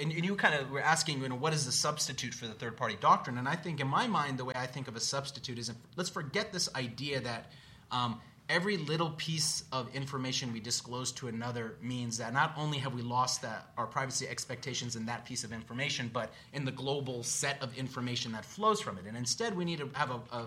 [0.00, 2.76] and, you kind of were asking, you know, what is the substitute for the third
[2.76, 3.38] party doctrine?
[3.38, 6.10] And I think, in my mind, the way I think of a substitute is let's
[6.10, 7.50] forget this idea that
[7.90, 12.94] um, every little piece of information we disclose to another means that not only have
[12.94, 17.22] we lost that our privacy expectations in that piece of information, but in the global
[17.22, 19.04] set of information that flows from it.
[19.06, 20.46] And instead, we need to have a, a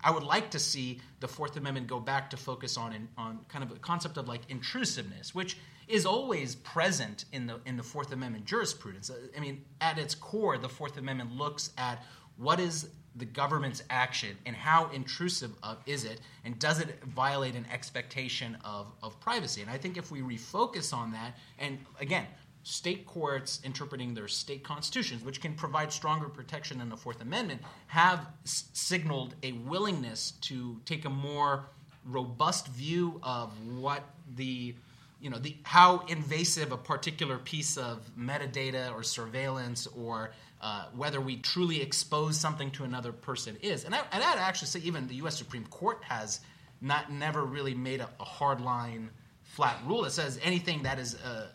[0.00, 3.64] I would like to see the Fourth Amendment go back to focus on on kind
[3.64, 5.56] of a concept of like intrusiveness, which
[5.88, 9.10] is always present in the in the Fourth Amendment jurisprudence.
[9.36, 12.04] I mean, at its core, the Fourth Amendment looks at
[12.36, 17.54] what is the government's action and how intrusive of is it, and does it violate
[17.54, 19.62] an expectation of, of privacy?
[19.62, 22.26] And I think if we refocus on that, and again,
[22.62, 27.62] state courts interpreting their state constitutions, which can provide stronger protection than the Fourth Amendment,
[27.86, 31.64] have s- signaled a willingness to take a more
[32.04, 34.02] robust view of what
[34.36, 34.74] the
[35.20, 40.30] you know the, how invasive a particular piece of metadata or surveillance or
[40.60, 43.84] uh, whether we truly expose something to another person is.
[43.84, 46.40] And, I, and i'd actually say even the u.s supreme court has
[46.80, 49.10] not never really made a, a hard line
[49.42, 51.48] flat rule that says anything that is uh,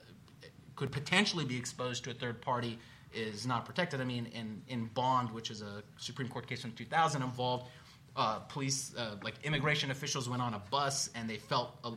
[0.76, 2.80] could potentially be exposed to a third party
[3.14, 4.02] is not protected.
[4.02, 7.68] I mean in, in Bond which is a supreme court case from 2000 involved
[8.16, 11.90] uh, police, uh, like immigration officials, went on a bus and they felt a,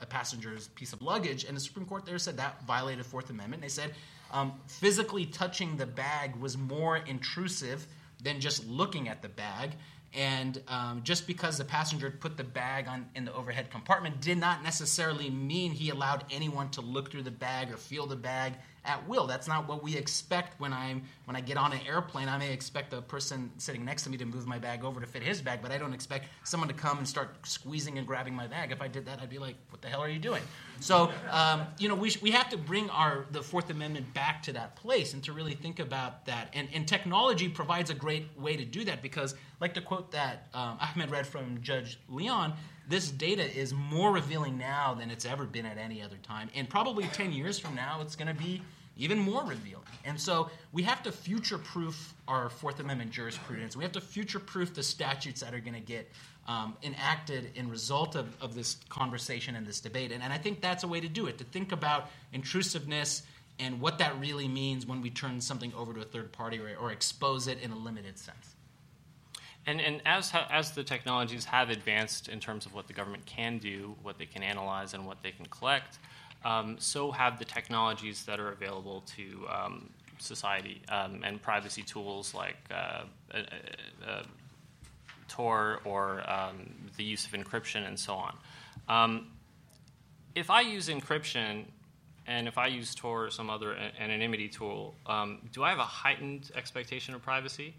[0.00, 3.60] a, passenger's piece of luggage, and the Supreme Court there said that violated Fourth Amendment.
[3.60, 3.92] They said
[4.34, 7.86] um, physically touching the bag was more intrusive
[8.22, 9.70] than just looking at the bag,
[10.12, 14.38] and um, just because the passenger put the bag on in the overhead compartment did
[14.38, 18.54] not necessarily mean he allowed anyone to look through the bag or feel the bag
[18.84, 19.26] at will.
[19.26, 22.28] That's not what we expect when I'm when I get on an airplane.
[22.28, 25.06] I may expect the person sitting next to me to move my bag over to
[25.06, 28.34] fit his bag, but I don't expect someone to come and start squeezing and grabbing
[28.34, 28.72] my bag.
[28.72, 30.42] If I did that, I'd be like, "What the hell are you doing?"
[30.80, 34.42] So, um, you know, we, sh- we have to bring our the Fourth Amendment back
[34.42, 36.50] to that place and to really think about that.
[36.52, 40.48] And, and technology provides a great way to do that because, like the quote that
[40.52, 42.54] um, Ahmed read from Judge Leon,
[42.88, 46.50] this data is more revealing now than it's ever been at any other time.
[46.54, 48.62] And probably 10 years from now, it's going to be
[48.96, 49.84] even more revealing.
[50.04, 53.76] And so we have to future proof our Fourth Amendment jurisprudence.
[53.76, 56.10] We have to future proof the statutes that are going to get
[56.46, 60.12] um, enacted in result of, of this conversation and this debate.
[60.12, 63.22] And, and I think that's a way to do it, to think about intrusiveness
[63.58, 66.76] and what that really means when we turn something over to a third party or,
[66.80, 68.53] or expose it in a limited sense.
[69.66, 73.58] And, and as, as the technologies have advanced in terms of what the government can
[73.58, 75.98] do, what they can analyze, and what they can collect,
[76.44, 82.34] um, so have the technologies that are available to um, society um, and privacy tools
[82.34, 83.38] like uh, uh,
[84.06, 84.22] uh,
[85.28, 88.36] Tor or um, the use of encryption and so on.
[88.88, 89.28] Um,
[90.34, 91.64] if I use encryption
[92.26, 95.84] and if I use Tor or some other anonymity tool, um, do I have a
[95.84, 97.74] heightened expectation of privacy?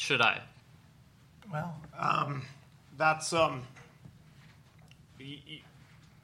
[0.00, 0.40] Should I?
[1.52, 2.40] Well, um,
[2.96, 3.64] that's um,
[5.20, 5.60] y- y-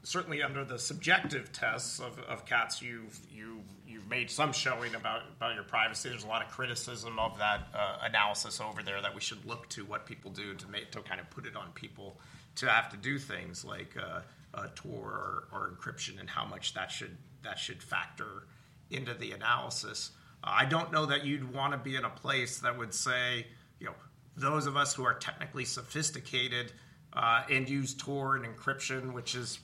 [0.03, 2.81] certainly under the subjective tests of, of Katz.
[2.81, 6.09] You've you you've made some showing about about your privacy.
[6.09, 9.69] There's a lot of criticism of that uh, analysis over there that we should look
[9.69, 12.17] to what people do to make to kind of put it on people
[12.55, 14.21] to have to do things like uh,
[14.55, 18.47] uh, Tor or, or encryption and how much that should that should factor
[18.91, 20.13] into the analysis.
[20.43, 23.47] I don't know that you'd want to be in a place that would say
[23.81, 23.95] you know,
[24.37, 26.73] those of us who are technically sophisticated
[27.13, 29.59] uh, and use Tor and encryption, which is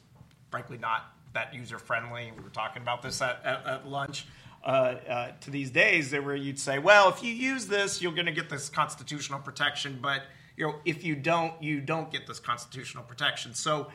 [0.50, 2.32] frankly not that user friendly.
[2.36, 4.26] We were talking about this at, at, at lunch.
[4.64, 8.26] Uh, uh, to these days, where you'd say, well, if you use this, you're going
[8.26, 10.22] to get this constitutional protection, but
[10.56, 13.54] you know, if you don't, you don't get this constitutional protection.
[13.54, 13.88] So,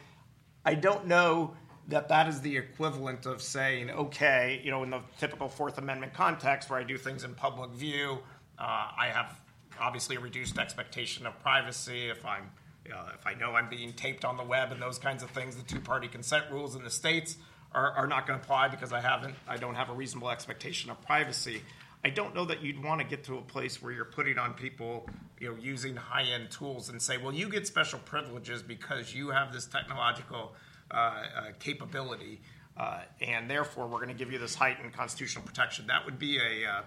[0.66, 1.56] I don't know
[1.88, 6.14] that that is the equivalent of saying, okay, you know, in the typical Fourth Amendment
[6.14, 8.20] context where I do things in public view,
[8.60, 9.40] uh, I have
[9.80, 12.52] obviously a reduced expectation of privacy if I'm
[12.86, 15.64] if I know I'm being taped on the web and those kinds of things, the
[15.64, 17.36] two-party consent rules in the states
[17.74, 20.90] are, are not going to apply because I haven't I don't have a reasonable expectation
[20.90, 21.62] of privacy.
[22.06, 24.54] I don't know that you'd want to get to a place where you're putting on
[24.54, 25.10] people,
[25.40, 29.52] you know, using high-end tools and say, well, you get special privileges because you have
[29.52, 30.54] this technological
[30.92, 31.24] uh, uh,
[31.60, 32.40] capability,
[32.78, 35.88] uh, and therefore we're going to give you this heightened constitutional protection.
[35.88, 36.82] That would be a uh,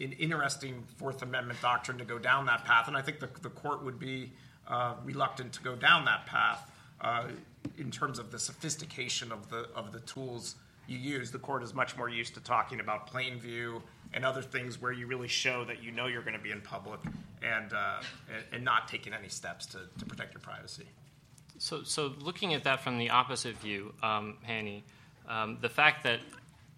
[0.00, 3.50] an interesting Fourth Amendment doctrine to go down that path, and I think the, the
[3.50, 4.32] court would be
[4.66, 6.70] uh, reluctant to go down that path.
[7.00, 7.28] Uh,
[7.78, 11.30] in terms of the sophistication of the of the tools you use.
[11.30, 13.82] The court is much more used to talking about plain view
[14.12, 16.60] and other things where you really show that you know you're going to be in
[16.60, 17.00] public
[17.42, 18.02] and uh,
[18.52, 20.86] and, not taking any steps to, to protect your privacy.
[21.58, 24.82] So, so looking at that from the opposite view, um, Hanni,
[25.28, 26.20] um, the fact that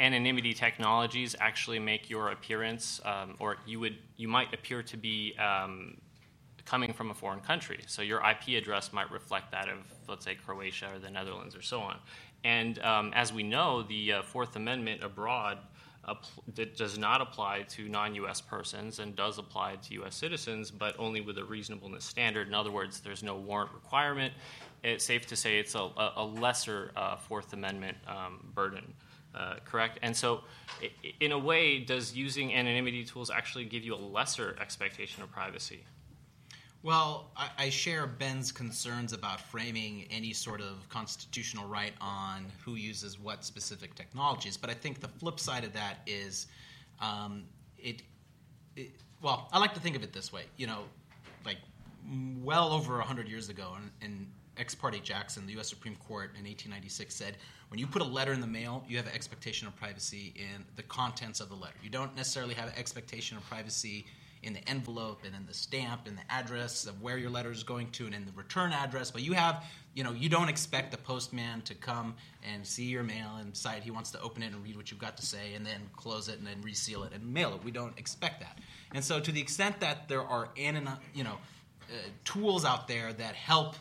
[0.02, 5.34] anonymity technologies actually make your appearance, um, or you would you might appear to be
[5.38, 5.96] um,
[6.66, 7.78] coming from a foreign country.
[7.86, 9.78] So your IP address might reflect that of,
[10.08, 11.98] let's say, Croatia or the Netherlands or so on.
[12.44, 15.58] And um, as we know, the uh, Fourth Amendment abroad
[16.56, 18.40] that does not apply to non-U.S.
[18.40, 20.16] persons and does apply to U.S.
[20.16, 22.48] citizens, but only with a reasonableness standard.
[22.48, 24.34] In other words, there's no warrant requirement.
[24.82, 28.94] It's safe to say it's a, a lesser uh, Fourth Amendment um, burden.
[29.34, 29.98] Uh, correct?
[30.02, 30.42] And so,
[31.20, 35.84] in a way, does using anonymity tools actually give you a lesser expectation of privacy?
[36.82, 42.74] Well, I, I, share Ben's concerns about framing any sort of constitutional right on who
[42.74, 44.56] uses what specific technologies.
[44.56, 46.48] But I think the flip side of that is
[47.00, 47.44] um,
[47.78, 48.02] it,
[48.74, 48.90] it,
[49.22, 50.42] Well, I like to think of it this way.
[50.56, 50.80] You know,
[51.46, 51.58] like
[52.42, 54.26] well over 100 years ago, in
[54.56, 55.68] Ex parte Jackson, the U.S.
[55.68, 57.36] Supreme Court in 1896 said
[57.68, 60.64] when you put a letter in the mail, you have an expectation of privacy in
[60.76, 61.76] the contents of the letter.
[61.82, 64.04] You don't necessarily have an expectation of privacy
[64.42, 67.62] in the envelope and in the stamp and the address of where your letter is
[67.62, 69.10] going to and in the return address.
[69.10, 72.14] But you have, you know, you don't expect the postman to come
[72.46, 75.00] and see your mail and decide he wants to open it and read what you've
[75.00, 77.64] got to say and then close it and then reseal it and mail it.
[77.64, 78.58] We don't expect that.
[78.92, 80.72] And so, to the extent that there are, you
[81.24, 81.38] know,
[81.88, 81.94] uh,
[82.24, 83.76] tools out there that help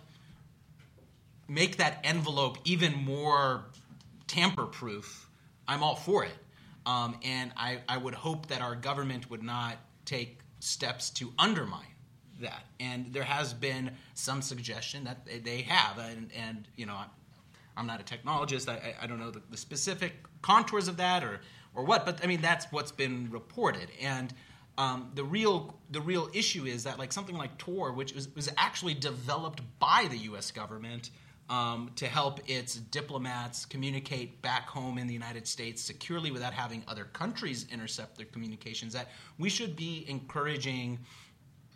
[1.52, 3.66] make that envelope even more
[4.28, 5.30] tamper proof,
[5.68, 6.32] I'm all for it.
[6.86, 9.76] Um, and I, I would hope that our government would not
[10.06, 11.84] take steps to undermine
[12.40, 12.64] that.
[12.80, 16.00] And there has been some suggestion that they have.
[16.00, 16.98] And, and you know,
[17.76, 18.70] I'm not a technologist.
[18.70, 21.42] I, I don't know the, the, specific contours of that or,
[21.76, 23.90] or what, but I mean, that's what's been reported.
[24.02, 24.34] And
[24.78, 28.50] um, the real the real issue is that like something like Tor, which was, was
[28.58, 30.50] actually developed by the U.S.
[30.52, 31.12] government
[31.52, 36.82] um, to help its diplomats communicate back home in the United States securely without having
[36.88, 38.94] other countries intercept their communications.
[38.94, 40.98] That we should be encouraging.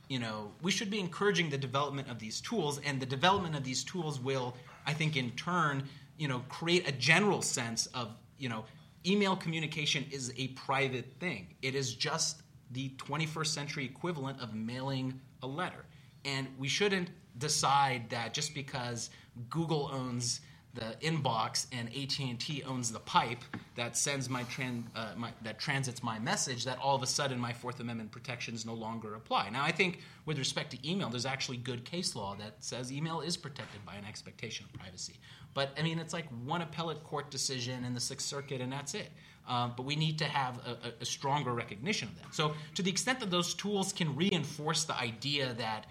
[0.07, 3.63] You know, we should be encouraging the development of these tools, and the development of
[3.63, 4.55] these tools will,
[4.85, 5.83] I think, in turn,
[6.17, 8.65] you know, create a general sense of, you know,
[9.05, 11.47] email communication is a private thing.
[11.61, 15.85] It is just the 21st century equivalent of mailing a letter.
[16.23, 19.09] And we shouldn't decide that just because
[19.49, 20.41] Google owns
[20.75, 23.43] the inbox and AT&T owns the pipe
[23.75, 27.39] that sends my, tran- uh, my, that transits my message that all of a sudden
[27.39, 29.49] my fourth amendment protections no longer apply.
[29.49, 33.21] Now i think with respect to email there's actually good case law that says email
[33.21, 35.15] is protected by an expectation of privacy.
[35.53, 38.93] But i mean it's like one appellate court decision in the sixth circuit and that's
[38.93, 39.09] it.
[39.47, 42.35] Um, but we need to have a, a stronger recognition of that.
[42.35, 45.85] So to the extent that those tools can reinforce the idea that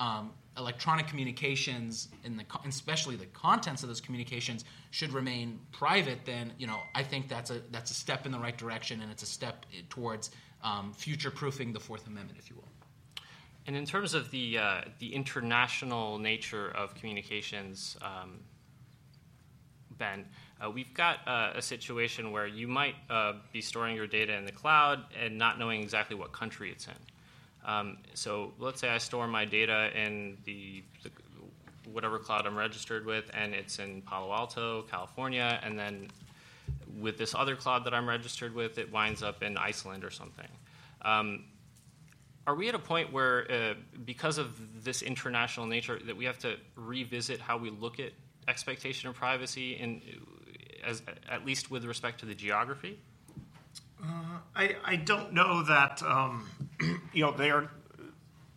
[0.00, 6.52] um, electronic communications and the, especially the contents of those communications should remain private, then
[6.58, 9.22] you know I think that's a that's a step in the right direction, and it's
[9.22, 10.30] a step towards
[10.62, 12.68] um, future proofing the Fourth Amendment, if you will.
[13.66, 18.40] And in terms of the uh, the international nature of communications, um,
[19.98, 20.26] Ben,
[20.62, 24.44] uh, we've got uh, a situation where you might uh, be storing your data in
[24.44, 26.94] the cloud and not knowing exactly what country it's in.
[27.64, 31.10] Um, so let's say I store my data in the, the,
[31.90, 36.08] whatever cloud I'm registered with, and it's in Palo Alto, California, and then
[36.98, 40.48] with this other cloud that I'm registered with, it winds up in Iceland or something.
[41.02, 41.44] Um,
[42.46, 46.38] are we at a point where, uh, because of this international nature, that we have
[46.40, 48.12] to revisit how we look at
[48.46, 50.02] expectation of privacy, in,
[50.84, 52.98] as, at least with respect to the geography?
[54.02, 56.48] Uh, I, I don't know that um,
[57.12, 57.70] you know they are.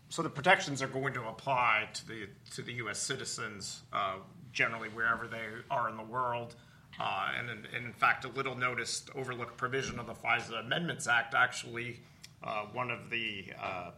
[0.10, 3.00] So the protections are going to apply to the to the U.S.
[3.00, 4.16] citizens uh,
[4.52, 6.56] generally wherever they are in the world.
[7.00, 11.08] Uh, and, in, and, in, fact, a little noticed overlooked provision of the FISA Amendments
[11.08, 12.00] Act actually
[12.44, 13.92] uh, one of the uh,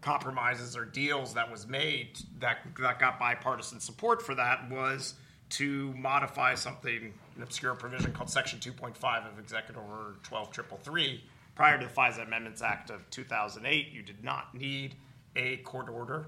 [0.00, 5.14] compromises or deals that was made that that got bipartisan support for that was
[5.48, 11.24] to modify something, an obscure provision called Section 2.5 of Executive Order 12333.
[11.54, 14.96] Prior to the FISA Amendments Act of 2008, you did not need
[15.36, 16.26] a court order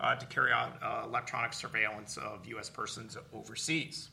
[0.00, 2.68] uh, to carry out uh, electronic surveillance of U.S.
[2.68, 4.10] persons overseas.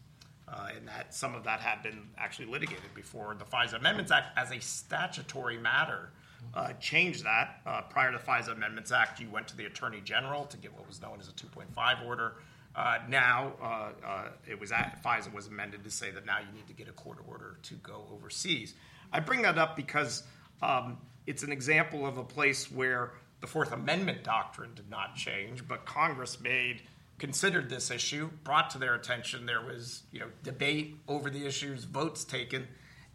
[0.47, 4.37] Uh, and that some of that had been actually litigated before the FISA Amendments Act
[4.37, 6.11] as a statutory matter
[6.53, 7.61] uh, changed that.
[7.65, 10.71] Uh, prior to the FISA Amendments Act, you went to the Attorney General to get
[10.73, 12.35] what was known as a 2.5 order
[12.75, 16.53] Uh, now, uh, uh, it was at, FISA was amended to say that now you
[16.53, 18.73] need to get a court order to go overseas.
[19.13, 20.23] I bring that up because
[20.61, 25.65] um, it's an example of a place where the Fourth Amendment doctrine did not change,
[25.67, 26.81] but Congress made
[27.17, 29.45] considered this issue, brought to their attention.
[29.45, 32.67] There was you know debate over the issues, votes taken,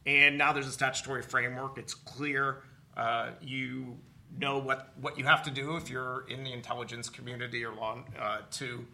[0.07, 1.79] and now there's a statutory framework.
[1.79, 2.63] It's clear.
[2.97, 3.97] Uh, you
[4.39, 7.99] know what what you have to do if you're in the intelligence community or law
[8.19, 8.87] uh, to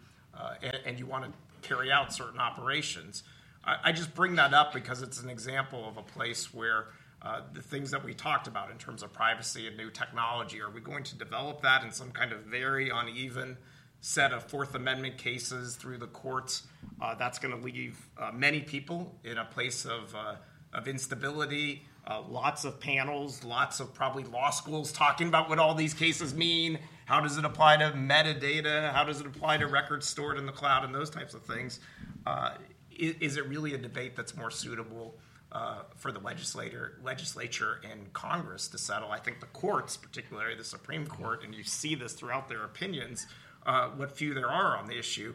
[0.61, 3.23] and, and, you want to carry out certain operations.
[3.63, 6.87] I, I, just bring that up because it's an example of a place where
[7.21, 10.69] uh, the things that we talked about in terms of privacy and new technology are
[10.69, 13.57] we going to develop that in some kind of very uneven
[13.99, 16.67] set of Fourth Amendment cases through the courts?
[17.01, 20.35] Uh, that's going to leave uh, many people in a place of, uh,
[20.73, 21.85] of instability.
[22.05, 26.33] Uh, lots of panels, lots of probably law schools talking about what all these cases
[26.33, 28.91] mean how does it apply to metadata?
[28.91, 31.79] How does it apply to records stored in the cloud and those types of things?
[32.25, 32.55] Uh,
[32.91, 35.15] is, is, it really a debate that's more suitable
[35.53, 39.09] uh, for the legislator, legislature and Congress to settle?
[39.09, 43.25] I think the courts, particularly the Supreme Court, and you see this throughout their opinions,
[43.65, 45.33] uh, what few there are on the issue,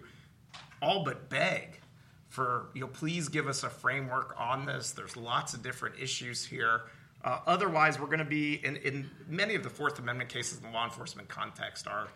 [0.82, 1.80] all but beg
[2.28, 4.90] for you know please give us a framework on this.
[4.90, 6.82] There's lots of different issues here.
[7.24, 10.64] Uh, otherwise, we're going to be in, in, many of the Fourth Amendment cases in
[10.64, 12.08] the law enforcement context are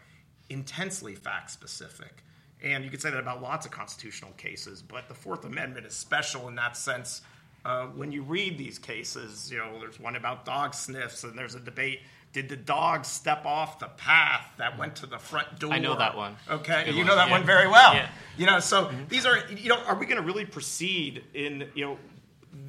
[0.51, 2.25] intensely fact specific.
[2.63, 5.95] And you could say that about lots of constitutional cases, but the Fourth Amendment is
[5.95, 7.23] special in that sense.
[7.65, 11.55] Uh, when you read these cases, you know, there's one about dog sniffs, and there's
[11.55, 12.01] a debate
[12.37, 15.73] did the dog step off the path that went to the front door?
[15.73, 16.37] I know that one.
[16.51, 17.33] Okay, you know that yeah.
[17.33, 17.95] one very well.
[17.95, 18.11] Yeah.
[18.37, 19.05] You know, so mm-hmm.
[19.09, 21.99] these are, you know, are we going to really proceed in, you know,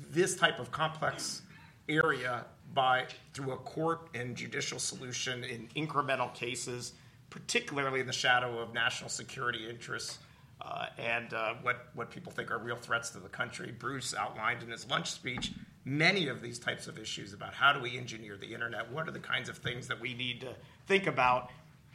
[0.09, 1.41] this type of complex
[1.89, 6.93] area by through a court and judicial solution in incremental cases,
[7.29, 10.19] particularly in the shadow of national security interests
[10.61, 13.73] uh, and uh, what what people think are real threats to the country.
[13.77, 15.51] Bruce outlined in his lunch speech
[15.85, 18.91] many of these types of issues about how do we engineer the internet.
[18.91, 20.53] What are the kinds of things that we need to
[20.87, 21.49] think about?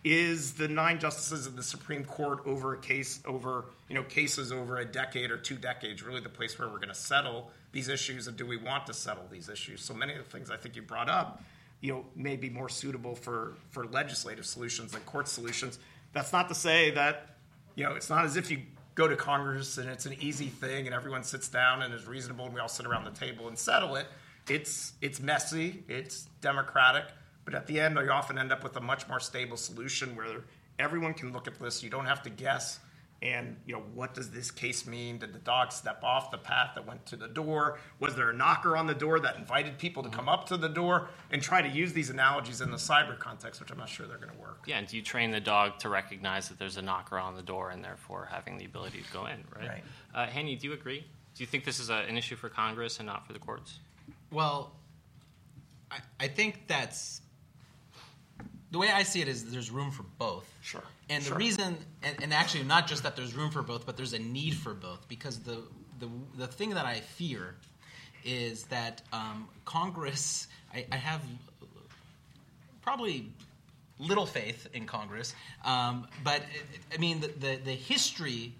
[0.04, 4.52] Is the nine justices of the Supreme Court over a case over you know cases
[4.52, 7.50] over a decade or two decades really the place where we're going to settle?
[7.72, 9.82] These issues and do we want to settle these issues?
[9.82, 11.42] So many of the things I think you brought up,
[11.80, 15.78] you know, may be more suitable for, for legislative solutions than court solutions.
[16.12, 17.36] That's not to say that,
[17.74, 18.60] you know, it's not as if you
[18.94, 22.44] go to Congress and it's an easy thing and everyone sits down and is reasonable
[22.44, 24.06] and we all sit around the table and settle it.
[24.48, 27.04] It's it's messy, it's democratic,
[27.44, 30.44] but at the end you often end up with a much more stable solution where
[30.78, 31.82] everyone can look at this.
[31.82, 32.80] You don't have to guess
[33.22, 35.18] and you know what does this case mean?
[35.18, 37.78] Did the dog step off the path that went to the door?
[38.00, 40.68] Was there a knocker on the door that invited people to come up to the
[40.68, 44.06] door and try to use these analogies in the cyber context which i'm not sure
[44.06, 44.64] they're going to work?
[44.66, 47.42] Yeah and do you train the dog to recognize that there's a knocker on the
[47.42, 49.84] door and therefore having the ability to go in right, right.
[50.14, 51.06] Uh, Hanni, do you agree?
[51.34, 53.78] Do you think this is a, an issue for congress and not for the courts?
[54.32, 54.72] Well
[55.92, 57.20] I, I think that's
[58.72, 60.52] the way I see it is there's room for both.
[60.62, 60.82] Sure.
[61.12, 61.34] And sure.
[61.34, 64.18] the reason, and, and, actually not just that there's room for both, but there's a
[64.18, 65.62] need for both because the
[65.98, 66.08] the
[66.38, 67.54] the thing that I fear
[68.24, 71.20] is that um, Congress, I, I, have
[72.80, 73.30] probably
[73.98, 75.34] little faith in Congress,
[75.66, 76.42] um, but
[76.94, 78.54] I mean the, the the history.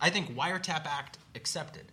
[0.00, 1.86] I think Wiretap Act accepted.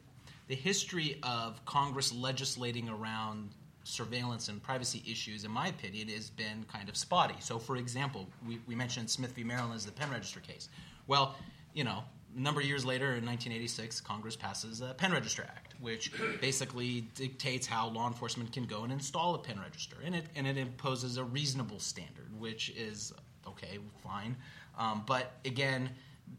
[0.49, 3.49] The history of Congress legislating around
[3.85, 7.35] surveillance and privacy issues, in my opinion, has been kind of spotty.
[7.39, 9.43] So, for example, we, we mentioned Smith v.
[9.43, 10.69] Maryland as the pen register case.
[11.07, 11.35] Well,
[11.73, 12.03] you know,
[12.35, 16.11] a number of years later, in 1986, Congress passes a Pen Register Act, which
[16.41, 20.45] basically dictates how law enforcement can go and install a pen register, and it and
[20.47, 23.13] it imposes a reasonable standard, which is
[23.47, 24.35] okay, fine.
[24.77, 25.89] Um, but again,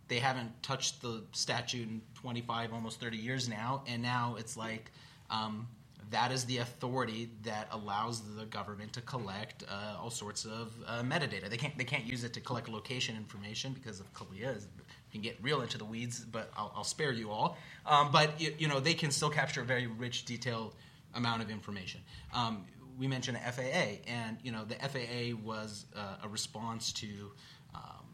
[0.09, 4.91] they haven't touched the statute in 25, almost 30 years now, and now it's like.
[5.29, 5.67] Um,
[6.11, 11.03] that is the authority that allows the government to collect uh, all sorts of uh,
[11.03, 11.49] metadata.
[11.49, 14.55] They can't they can't use it to collect location information because of CALEA.
[14.55, 17.57] You can get real into the weeds, but I'll, I'll spare you all.
[17.87, 20.75] Um, but you, you, know they can still capture a very rich, detailed
[21.15, 22.01] amount of information.
[22.33, 22.65] Um,
[22.99, 27.33] we mentioned FAA, and you know the FAA was uh, a response to
[27.75, 28.07] um,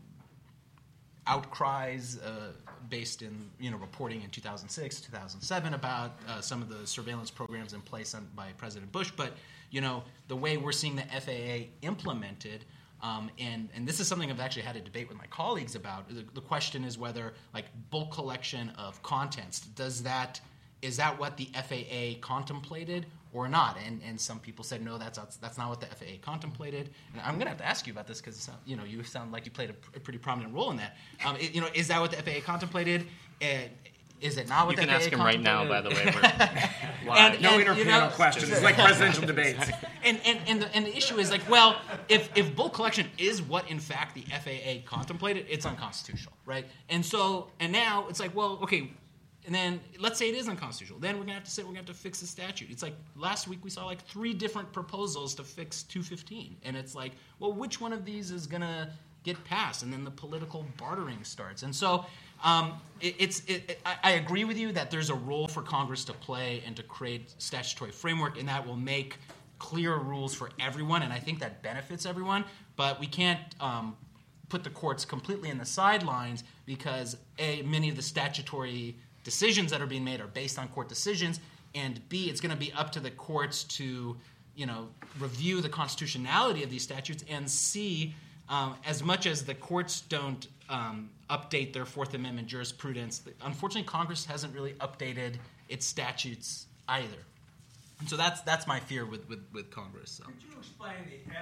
[1.26, 2.52] outcries uh,
[2.88, 7.72] based in you know reporting in 2006, 2007 about uh, some of the surveillance programs
[7.72, 9.12] in place on, by President Bush.
[9.16, 9.32] But
[9.70, 12.64] you know the way we're seeing the FAA implemented,
[13.02, 16.08] um, and and this is something I've actually had a debate with my colleagues about.
[16.08, 20.40] The, the question is whether like bulk collection of contents does that
[20.82, 23.78] is that what the FAA contemplated or not?
[23.86, 26.90] And and some people said no, that's that's not what the FAA contemplated.
[27.12, 29.32] And I'm going to have to ask you about this because you know you sound
[29.32, 30.96] like you played a, a pretty prominent role in that.
[31.24, 33.06] Um, it, you know, is that what the FAA contemplated?
[33.40, 33.70] And
[34.20, 35.66] is it not what you the can FAA ask him right now.
[35.66, 36.14] By the way,
[37.06, 37.12] We're.
[37.16, 38.48] And- No and, interpanel you know- questions.
[38.50, 39.68] It's like presidential debates.
[40.04, 43.42] And and and the, and the issue is like, well, if if bulk collection is
[43.42, 46.66] what in fact the FAA contemplated, it's unconstitutional, right?
[46.88, 48.92] And so and now it's like, well, okay,
[49.46, 51.78] and then let's say it is unconstitutional, then we're gonna have to say we're gonna
[51.78, 52.70] have to fix the statute.
[52.70, 56.94] It's like last week we saw like three different proposals to fix 215, and it's
[56.94, 58.90] like, well, which one of these is gonna
[59.24, 59.82] get passed?
[59.82, 62.04] And then the political bartering starts, and so.
[62.44, 63.40] Um, it, it's.
[63.46, 66.60] It, it- I, I agree with you that there's a role for Congress to play
[66.66, 69.18] and to create statutory framework, and that will make
[69.60, 72.44] clear rules for everyone, and I think that benefits everyone.
[72.74, 73.96] But we can't um,
[74.48, 79.80] put the courts completely in the sidelines because a many of the statutory decisions that
[79.80, 81.40] are being made are based on court decisions,
[81.74, 84.16] and b it's going to be up to the courts to
[84.54, 88.14] you know review the constitutionality of these statutes and C,
[88.48, 94.24] um, as much as the courts don't um, update their Fourth Amendment jurisprudence, unfortunately, Congress
[94.24, 95.36] hasn't really updated
[95.68, 97.24] its statutes either.
[98.02, 100.10] And so that's that's my fear with, with, with Congress.
[100.10, 100.24] So.
[100.24, 101.38] Could you explain the FAA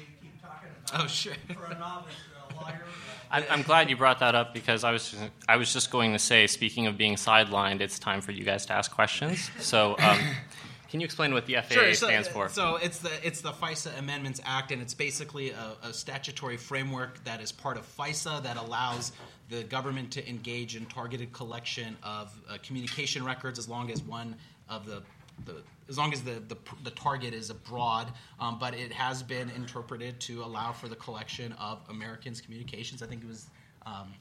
[0.00, 1.04] you keep talking about?
[1.04, 1.34] Oh, sure.
[1.52, 2.80] For a novice uh, lawyer.
[3.30, 5.14] I'm, I'm glad you brought that up because I was
[5.46, 8.64] I was just going to say, speaking of being sidelined, it's time for you guys
[8.66, 9.50] to ask questions.
[9.58, 10.18] So, um,
[10.88, 12.48] can you explain what the FAA so, stands for?
[12.48, 17.22] So it's the it's the FISA Amendments Act, and it's basically a, a statutory framework
[17.24, 19.12] that is part of FISA that allows
[19.50, 24.36] the government to engage in targeted collection of uh, communication records as long as one
[24.70, 25.02] of the
[25.44, 29.50] the, as long as the, the, the target is abroad, um, but it has been
[29.50, 33.02] interpreted to allow for the collection of Americans' communications.
[33.02, 33.46] I think it was
[33.86, 34.12] um,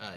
[0.00, 0.12] uh,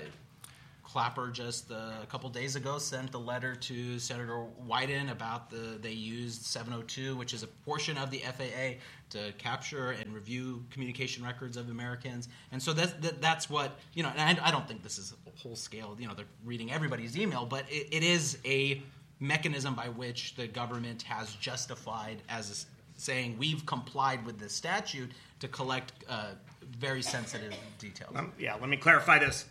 [0.92, 5.78] Clapper just uh, a couple days ago sent a letter to Senator Wyden about the
[5.80, 8.80] they used 702, which is a portion of the FAA
[9.12, 14.02] to capture and review communication records of Americans, and so that's that, that's what you
[14.02, 14.12] know.
[14.16, 15.96] And I, I don't think this is a whole scale.
[16.00, 18.82] You know, they're reading everybody's email, but it, it is a
[19.20, 22.66] mechanism by which the government has justified as
[22.96, 26.32] saying we've complied with the statute to collect uh,
[26.78, 28.14] very sensitive details.
[28.16, 29.46] Um, yeah, let me clarify this.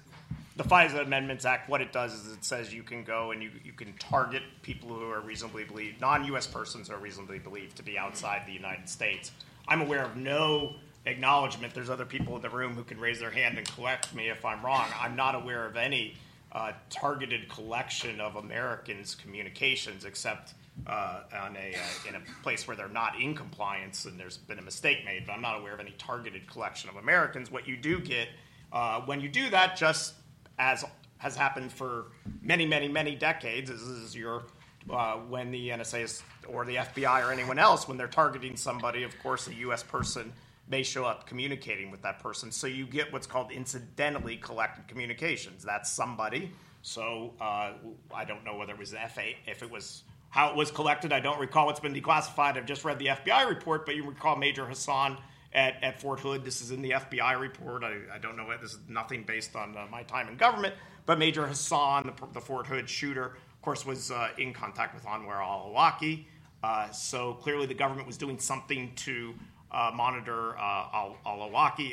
[0.57, 3.51] The FISA Amendments Act, what it does is it says you can go and you,
[3.65, 7.77] you can target people who are reasonably believed, non US persons who are reasonably believed
[7.77, 9.31] to be outside the United States.
[9.69, 10.75] I'm aware of no
[11.07, 11.75] acknowledgement.
[11.75, 14.45] There's other people in the room who can raise their hand and correct me if
[14.45, 14.87] I'm wrong.
[14.99, 16.17] I'm not aware of any
[16.53, 20.55] uh, targeted collection of Americans' communications except
[20.87, 24.59] uh, on a, uh, in a place where they're not in compliance and there's been
[24.59, 25.27] a mistake made.
[25.27, 27.51] But I'm not aware of any targeted collection of Americans.
[27.51, 28.29] What you do get
[28.73, 30.15] uh, when you do that, just
[30.59, 30.85] as
[31.19, 32.07] has happened for
[32.43, 34.45] many, many, many decades, is, is your
[34.91, 39.03] uh, when the NSA is, or the FBI or anyone else, when they're targeting somebody,
[39.03, 39.83] of course, a U.S.
[39.83, 40.33] person
[40.69, 42.51] may show up communicating with that person.
[42.53, 45.65] So you get what's called incidentally collected communications.
[45.65, 46.53] That's somebody.
[46.83, 47.73] So uh,
[48.15, 51.13] I don't know whether it was FA, if it was how it was collected.
[51.13, 51.71] I don't recall.
[51.71, 52.57] It's been declassified.
[52.57, 55.17] I've just read the FBI report, but you recall Major Hassan
[55.53, 56.45] at, at Fort Hood.
[56.45, 57.83] This is in the FBI report.
[57.83, 58.79] I, I don't know this is.
[58.89, 60.75] Nothing based on uh, my time in government,
[61.07, 65.05] but Major Hassan, the, the Fort Hood shooter, of course, was uh, in contact with
[65.05, 66.25] Anwar al-Awlaki.
[66.63, 69.35] Uh, so clearly, the government was doing something to
[69.71, 71.17] uh, monitor uh, al-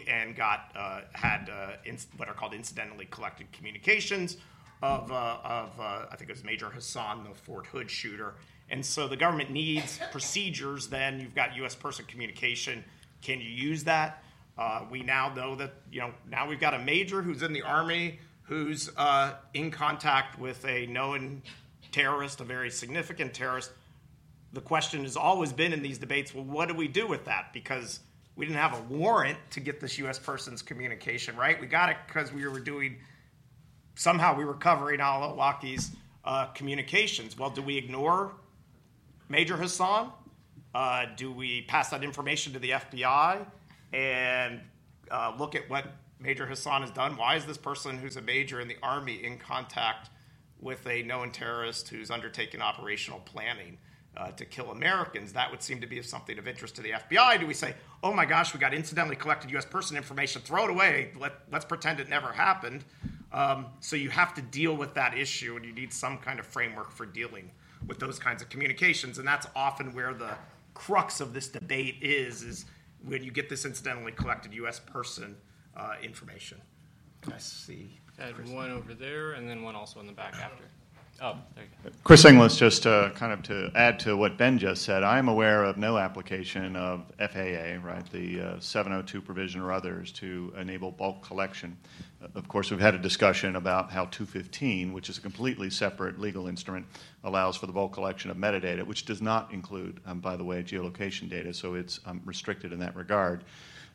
[0.07, 4.37] and got uh, had uh, what are called incidentally collected communications
[4.81, 8.35] of, uh, of uh, I think it was Major Hassan, the Fort Hood shooter.
[8.69, 10.87] And so the government needs procedures.
[10.87, 11.75] Then you've got U.S.
[11.75, 12.83] person communication.
[13.21, 14.23] Can you use that?
[14.89, 18.19] We now know that you know now we've got a major who's in the army
[18.43, 18.89] who's
[19.53, 21.41] in contact with a known
[21.91, 23.71] terrorist, a very significant terrorist.
[24.55, 27.51] The question has always been in these debates: well, what do we do with that?
[27.51, 27.99] Because
[28.37, 30.17] we didn't have a warrant to get this U.S.
[30.17, 31.59] person's communication, right?
[31.59, 32.95] We got it because we were doing
[33.95, 35.91] somehow we were covering al-Awlaki's
[36.23, 37.37] uh, communications.
[37.37, 38.31] Well, do we ignore
[39.27, 40.11] Major Hassan?
[40.73, 43.45] Uh, do we pass that information to the FBI
[43.91, 44.61] and
[45.11, 45.85] uh, look at what
[46.19, 47.17] Major Hassan has done?
[47.17, 50.11] Why is this person who's a major in the army in contact
[50.61, 53.77] with a known terrorist who's undertaken operational planning?
[54.17, 57.37] Uh, to kill Americans, that would seem to be something of interest to the FBI.
[57.37, 59.65] Do we say, oh my gosh, we got incidentally collected U.S.
[59.65, 62.85] person information, throw it away, Let, let's pretend it never happened?
[63.33, 66.45] Um, so you have to deal with that issue, and you need some kind of
[66.45, 67.51] framework for dealing
[67.85, 69.17] with those kinds of communications.
[69.17, 70.35] And that's often where the
[70.73, 72.65] crux of this debate is: is
[73.03, 74.79] when you get this incidentally collected U.S.
[74.79, 75.35] person
[75.75, 76.61] uh, information.
[77.27, 77.99] I see.
[78.17, 80.63] I had one over there, and then one also in the back after.
[81.21, 81.37] Oh.
[82.03, 85.29] Chris Inglis, just to kind of to add to what Ben just said, I am
[85.29, 90.91] aware of no application of FAA, right, the uh, 702 provision or others to enable
[90.91, 91.77] bulk collection.
[92.21, 96.19] Uh, of course, we've had a discussion about how 215, which is a completely separate
[96.19, 96.85] legal instrument,
[97.23, 100.61] allows for the bulk collection of metadata, which does not include, um, by the way,
[100.63, 103.45] geolocation data, so it's um, restricted in that regard.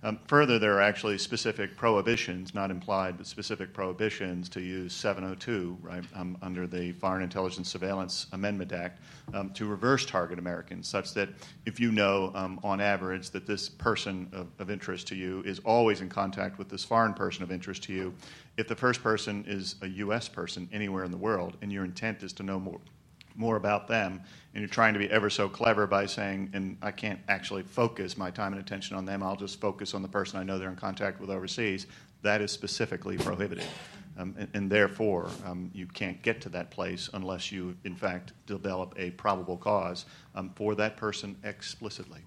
[0.03, 5.77] Um, further, there are actually specific prohibitions, not implied, but specific prohibitions to use 702,
[5.83, 9.01] right, um, under the Foreign Intelligence Surveillance Amendment Act,
[9.35, 11.29] um, to reverse target Americans, such that
[11.67, 15.59] if you know um, on average that this person of, of, interest to you is
[15.61, 18.15] always in contact with this foreign person of interest to you,
[18.57, 20.29] if the first person is a U.S.
[20.29, 22.81] person anywhere in the world and your intent is to know more
[23.41, 24.21] more about them,
[24.55, 28.17] and you're trying to be ever so clever by saying, and I can't actually focus
[28.19, 30.69] my time and attention on them, I'll just focus on the person I know they're
[30.69, 31.87] in contact with overseas,
[32.23, 33.65] that is specifically prohibited.
[34.19, 38.33] Um, and, and, therefore, um, you can't get to that place unless you, in fact,
[38.45, 42.21] develop a probable cause um, for that person explicitly.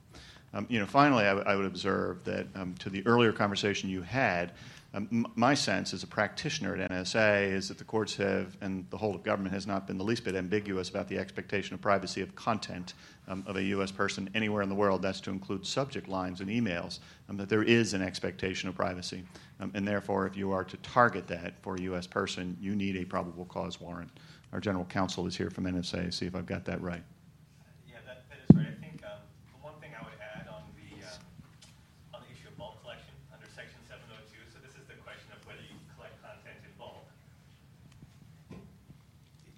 [0.55, 3.89] Um, you know, finally, I, w- I would observe that um, to the earlier conversation
[3.89, 4.53] you had,
[4.95, 8.97] um, my sense as a practitioner at NSA is that the courts have, and the
[8.97, 12.21] whole of government has not been the least bit ambiguous about the expectation of privacy
[12.21, 12.93] of content
[13.27, 13.91] um, of a U.S.
[13.91, 15.01] person anywhere in the world.
[15.01, 19.23] That's to include subject lines and emails, um, that there is an expectation of privacy.
[19.59, 22.05] Um, and therefore, if you are to target that for a U.S.
[22.05, 24.11] person, you need a probable cause warrant.
[24.51, 26.13] Our general counsel is here from NSA.
[26.13, 27.03] See if I've got that right.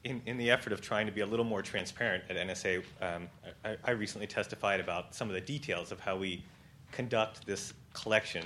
[0.05, 3.27] In, in the effort of trying to be a little more transparent at NSA, um,
[3.65, 6.43] I, I, recently testified about some of the details of how we
[6.91, 8.45] conduct this collection.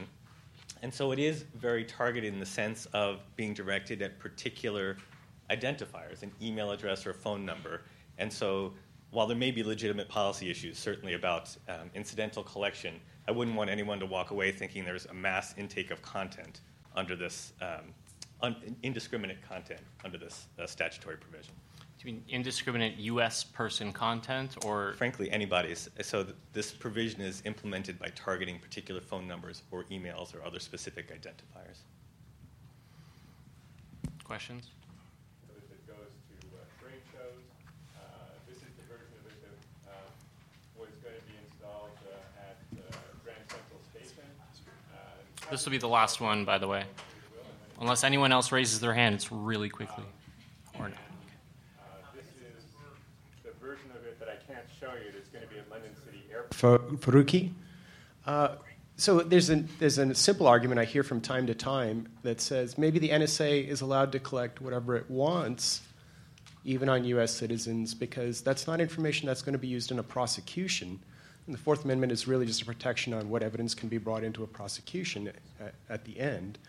[0.81, 4.95] And so it is very targeted in the sense of being directed at particular
[5.49, 7.81] identifiers, an email address or a phone number.
[8.17, 8.73] And so
[9.11, 13.69] while there may be legitimate policy issues, certainly about um, incidental collection, I wouldn't want
[13.69, 16.61] anyone to walk away thinking there's a mass intake of content
[16.95, 17.93] under this um,
[18.41, 21.53] un- indiscriminate content under this uh, statutory provision.
[21.99, 23.43] Do you mean indiscriminate U.S.
[23.43, 25.89] person content, or frankly anybody's?
[26.01, 30.59] So th- this provision is implemented by targeting particular phone numbers or emails or other
[30.59, 31.79] specific identifiers.
[34.23, 34.69] Questions?
[35.49, 37.43] it goes to uh, trade shows.
[37.97, 37.99] Uh,
[38.47, 42.55] this is the version of it that uh, was going to be installed uh, at
[42.79, 44.23] uh, Grand Central Station.
[44.93, 46.85] Uh, this will be the last one, by the way.
[47.79, 50.03] Unless anyone else raises their hand, it's really quickly.
[50.77, 50.97] Or not.
[52.13, 52.65] This is
[53.43, 55.91] the version of it that I can't show you that's going to be at London
[56.05, 56.99] City Airport.
[56.99, 57.51] Faruqi.
[58.25, 58.55] Uh,
[58.97, 62.77] so there's a, there's a simple argument I hear from time to time that says
[62.77, 65.81] maybe the NSA is allowed to collect whatever it wants,
[66.65, 67.33] even on U.S.
[67.33, 70.99] citizens, because that's not information that's going to be used in a prosecution.
[71.45, 74.25] And the Fourth Amendment is really just a protection on what evidence can be brought
[74.25, 76.59] into a prosecution at, at the end.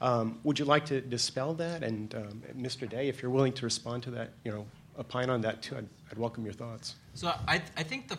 [0.00, 1.82] Um, would you like to dispel that?
[1.82, 2.88] And um, Mr.
[2.88, 4.66] De, if you're willing to respond to that, you know,
[4.98, 6.94] opine on that too, I'd, I'd welcome your thoughts.
[7.14, 8.18] So I, I think the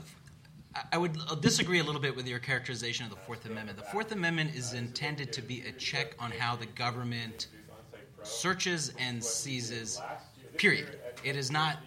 [0.92, 3.78] I would disagree a little bit with your characterization of the Fourth Amendment.
[3.78, 7.48] The Fourth Amendment is intended to be a check on how the government
[8.24, 10.00] searches and seizes.
[10.58, 11.00] Period.
[11.24, 11.78] It is not.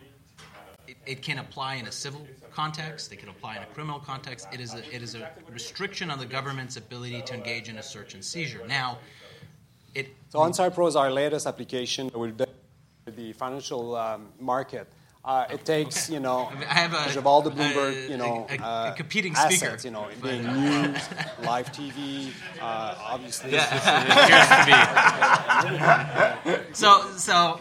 [0.88, 3.12] It, it can apply in a civil context.
[3.12, 4.48] It can apply in a criminal context.
[4.52, 7.82] It is a, it is a restriction on the government's ability to engage in a
[7.82, 8.66] search and seizure.
[8.66, 8.98] Now,
[9.94, 12.40] it, so OnSite Pro is our latest application with
[13.06, 14.88] the financial um, market.
[15.24, 18.54] Uh, it takes, you know, I have, a, of all the Bloomberg, you know, a,
[18.54, 19.78] a, a uh, competing assets, speaker.
[19.84, 20.98] you know, being news,
[21.44, 23.52] live TV, uh, obviously.
[23.52, 23.66] Yeah.
[26.44, 26.74] to be.
[26.74, 27.60] so, so.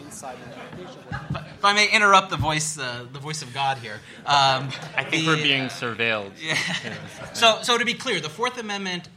[1.62, 4.00] If I may interrupt the voice, uh, the voice of God here.
[4.26, 6.32] Um, I think the, we're being surveilled.
[6.42, 6.56] Yeah.
[7.34, 9.08] so, so to be clear, the Fourth Amendment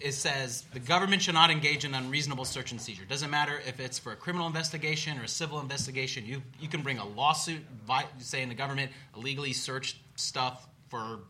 [0.00, 3.04] it says the government should not engage in unreasonable search and seizure.
[3.04, 6.24] Doesn't matter if it's for a criminal investigation or a civil investigation.
[6.26, 7.62] You you can bring a lawsuit
[8.18, 11.20] saying the government illegally searched stuff for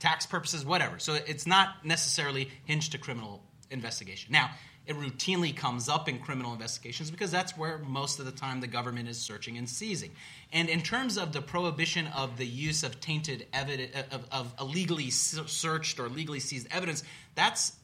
[0.00, 0.98] tax purposes, whatever.
[0.98, 4.32] So it's not necessarily hinged to criminal investigation.
[4.32, 4.50] Now,
[4.86, 8.66] it routinely comes up in criminal investigations because that's where most of the time the
[8.66, 10.10] government is searching and seizing.
[10.52, 15.10] And in terms of the prohibition of the use of tainted evidence, of, of illegally
[15.10, 17.02] searched or legally seized evidence,
[17.34, 17.76] that's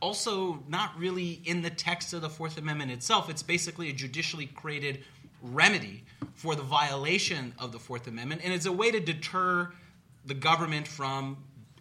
[0.00, 3.28] also not really in the text of the Fourth Amendment itself.
[3.28, 5.02] It's basically a judicially created
[5.42, 9.72] remedy for the violation of the Fourth Amendment, and it's a way to deter
[10.24, 11.38] the government from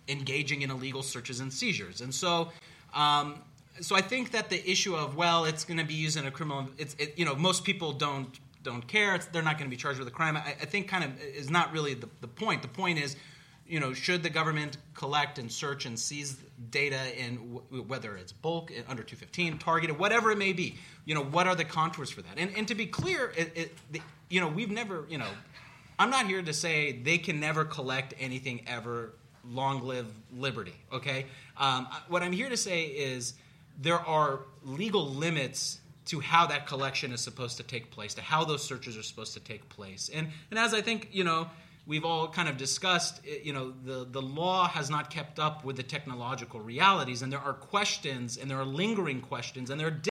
[0.07, 2.01] engaging in illegal searches and seizures.
[2.01, 2.51] And so,
[2.93, 3.41] um,
[3.82, 6.32] so I think that the issue of well, it's going to be used in a
[6.32, 9.15] criminal, it's it, you know, most people don't don't care.
[9.15, 10.36] It's, they're not going to be charged with a crime.
[10.36, 12.61] I, I think kind of is not really the, the point.
[12.61, 13.15] The point is,
[13.67, 16.38] you know, should the government collect and search and seize
[16.69, 20.76] data in w- whether it's bulk, under 215, targeted, whatever it may be?
[21.05, 22.38] You know, what are the contours for that?
[22.38, 25.30] And, and to be clear, it, it, the, you know, we've never, you know,
[25.97, 29.13] I'm not here to say they can never collect anything ever.
[29.47, 30.73] Long live liberty.
[30.91, 31.28] Okay.
[31.55, 33.36] Um, what I'm here to say is
[33.80, 38.43] there are legal limits to how that collection is supposed to take place, to how
[38.43, 40.09] those searches are supposed to take place.
[40.13, 41.49] And, and as I think, you know,
[41.88, 45.78] we've all kind of discussed, you know, the, the law has not kept up with
[45.78, 50.01] the technological realities, and there are questions, and there are lingering questions, and there are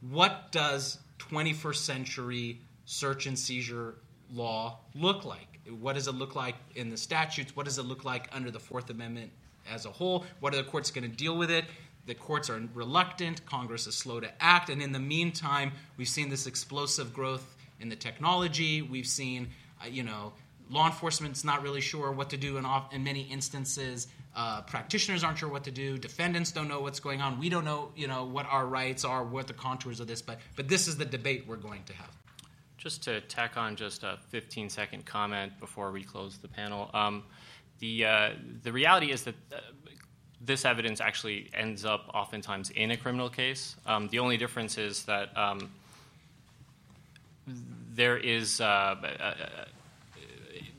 [0.00, 3.96] what does 21st century search and seizure
[4.32, 5.60] law look like?
[5.78, 7.54] What does it look like in the statutes?
[7.54, 9.32] What does it look like under the Fourth Amendment
[9.70, 10.24] as a whole?
[10.40, 11.64] What are the courts going to deal with it?
[12.06, 13.44] The courts are reluctant.
[13.44, 14.70] Congress is slow to act.
[14.70, 18.82] And in the meantime, we've seen this explosive growth in the technology.
[18.82, 19.48] We've seen,
[19.82, 20.32] uh, you know,
[20.70, 24.08] law enforcement's not really sure what to do in, off, in many instances.
[24.34, 25.98] Uh, practitioners aren't sure what to do.
[25.98, 27.38] Defendants don't know what's going on.
[27.38, 30.22] We don't know, you know, what our rights are, what the contours of this.
[30.22, 32.10] But but this is the debate we're going to have.
[32.76, 36.90] Just to tack on just a 15 second comment before we close the panel.
[36.94, 37.24] Um,
[37.78, 38.30] the, uh,
[38.62, 39.58] the reality is that uh,
[40.40, 43.76] this evidence actually ends up oftentimes in a criminal case.
[43.86, 45.70] Um, the only difference is that um,
[47.94, 48.60] there is.
[48.60, 49.34] Uh, uh,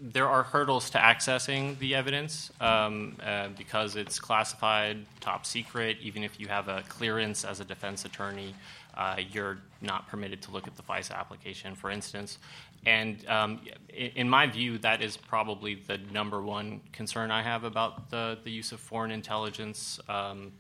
[0.02, 5.97] there are hurdles to accessing the evidence um, uh, because it's classified, top secret.
[6.02, 8.56] Even if you have a clearance as a defense attorney,
[8.95, 12.38] uh, you're not permitted to look at the FISA application, for instance.
[12.86, 18.09] And um, in, my view, that is probably the number one concern I have about
[18.09, 20.53] the, the use of foreign intelligence, um,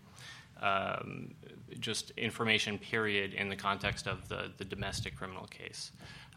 [0.61, 1.33] um,
[1.79, 5.91] just information, period, in the context of the, the domestic criminal case.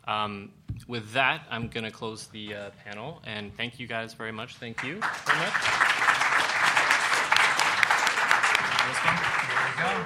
[0.06, 0.50] Um,
[0.88, 4.56] with that, I'm going to close the uh, panel, and thank you guys very much.
[4.56, 5.52] Thank you very much.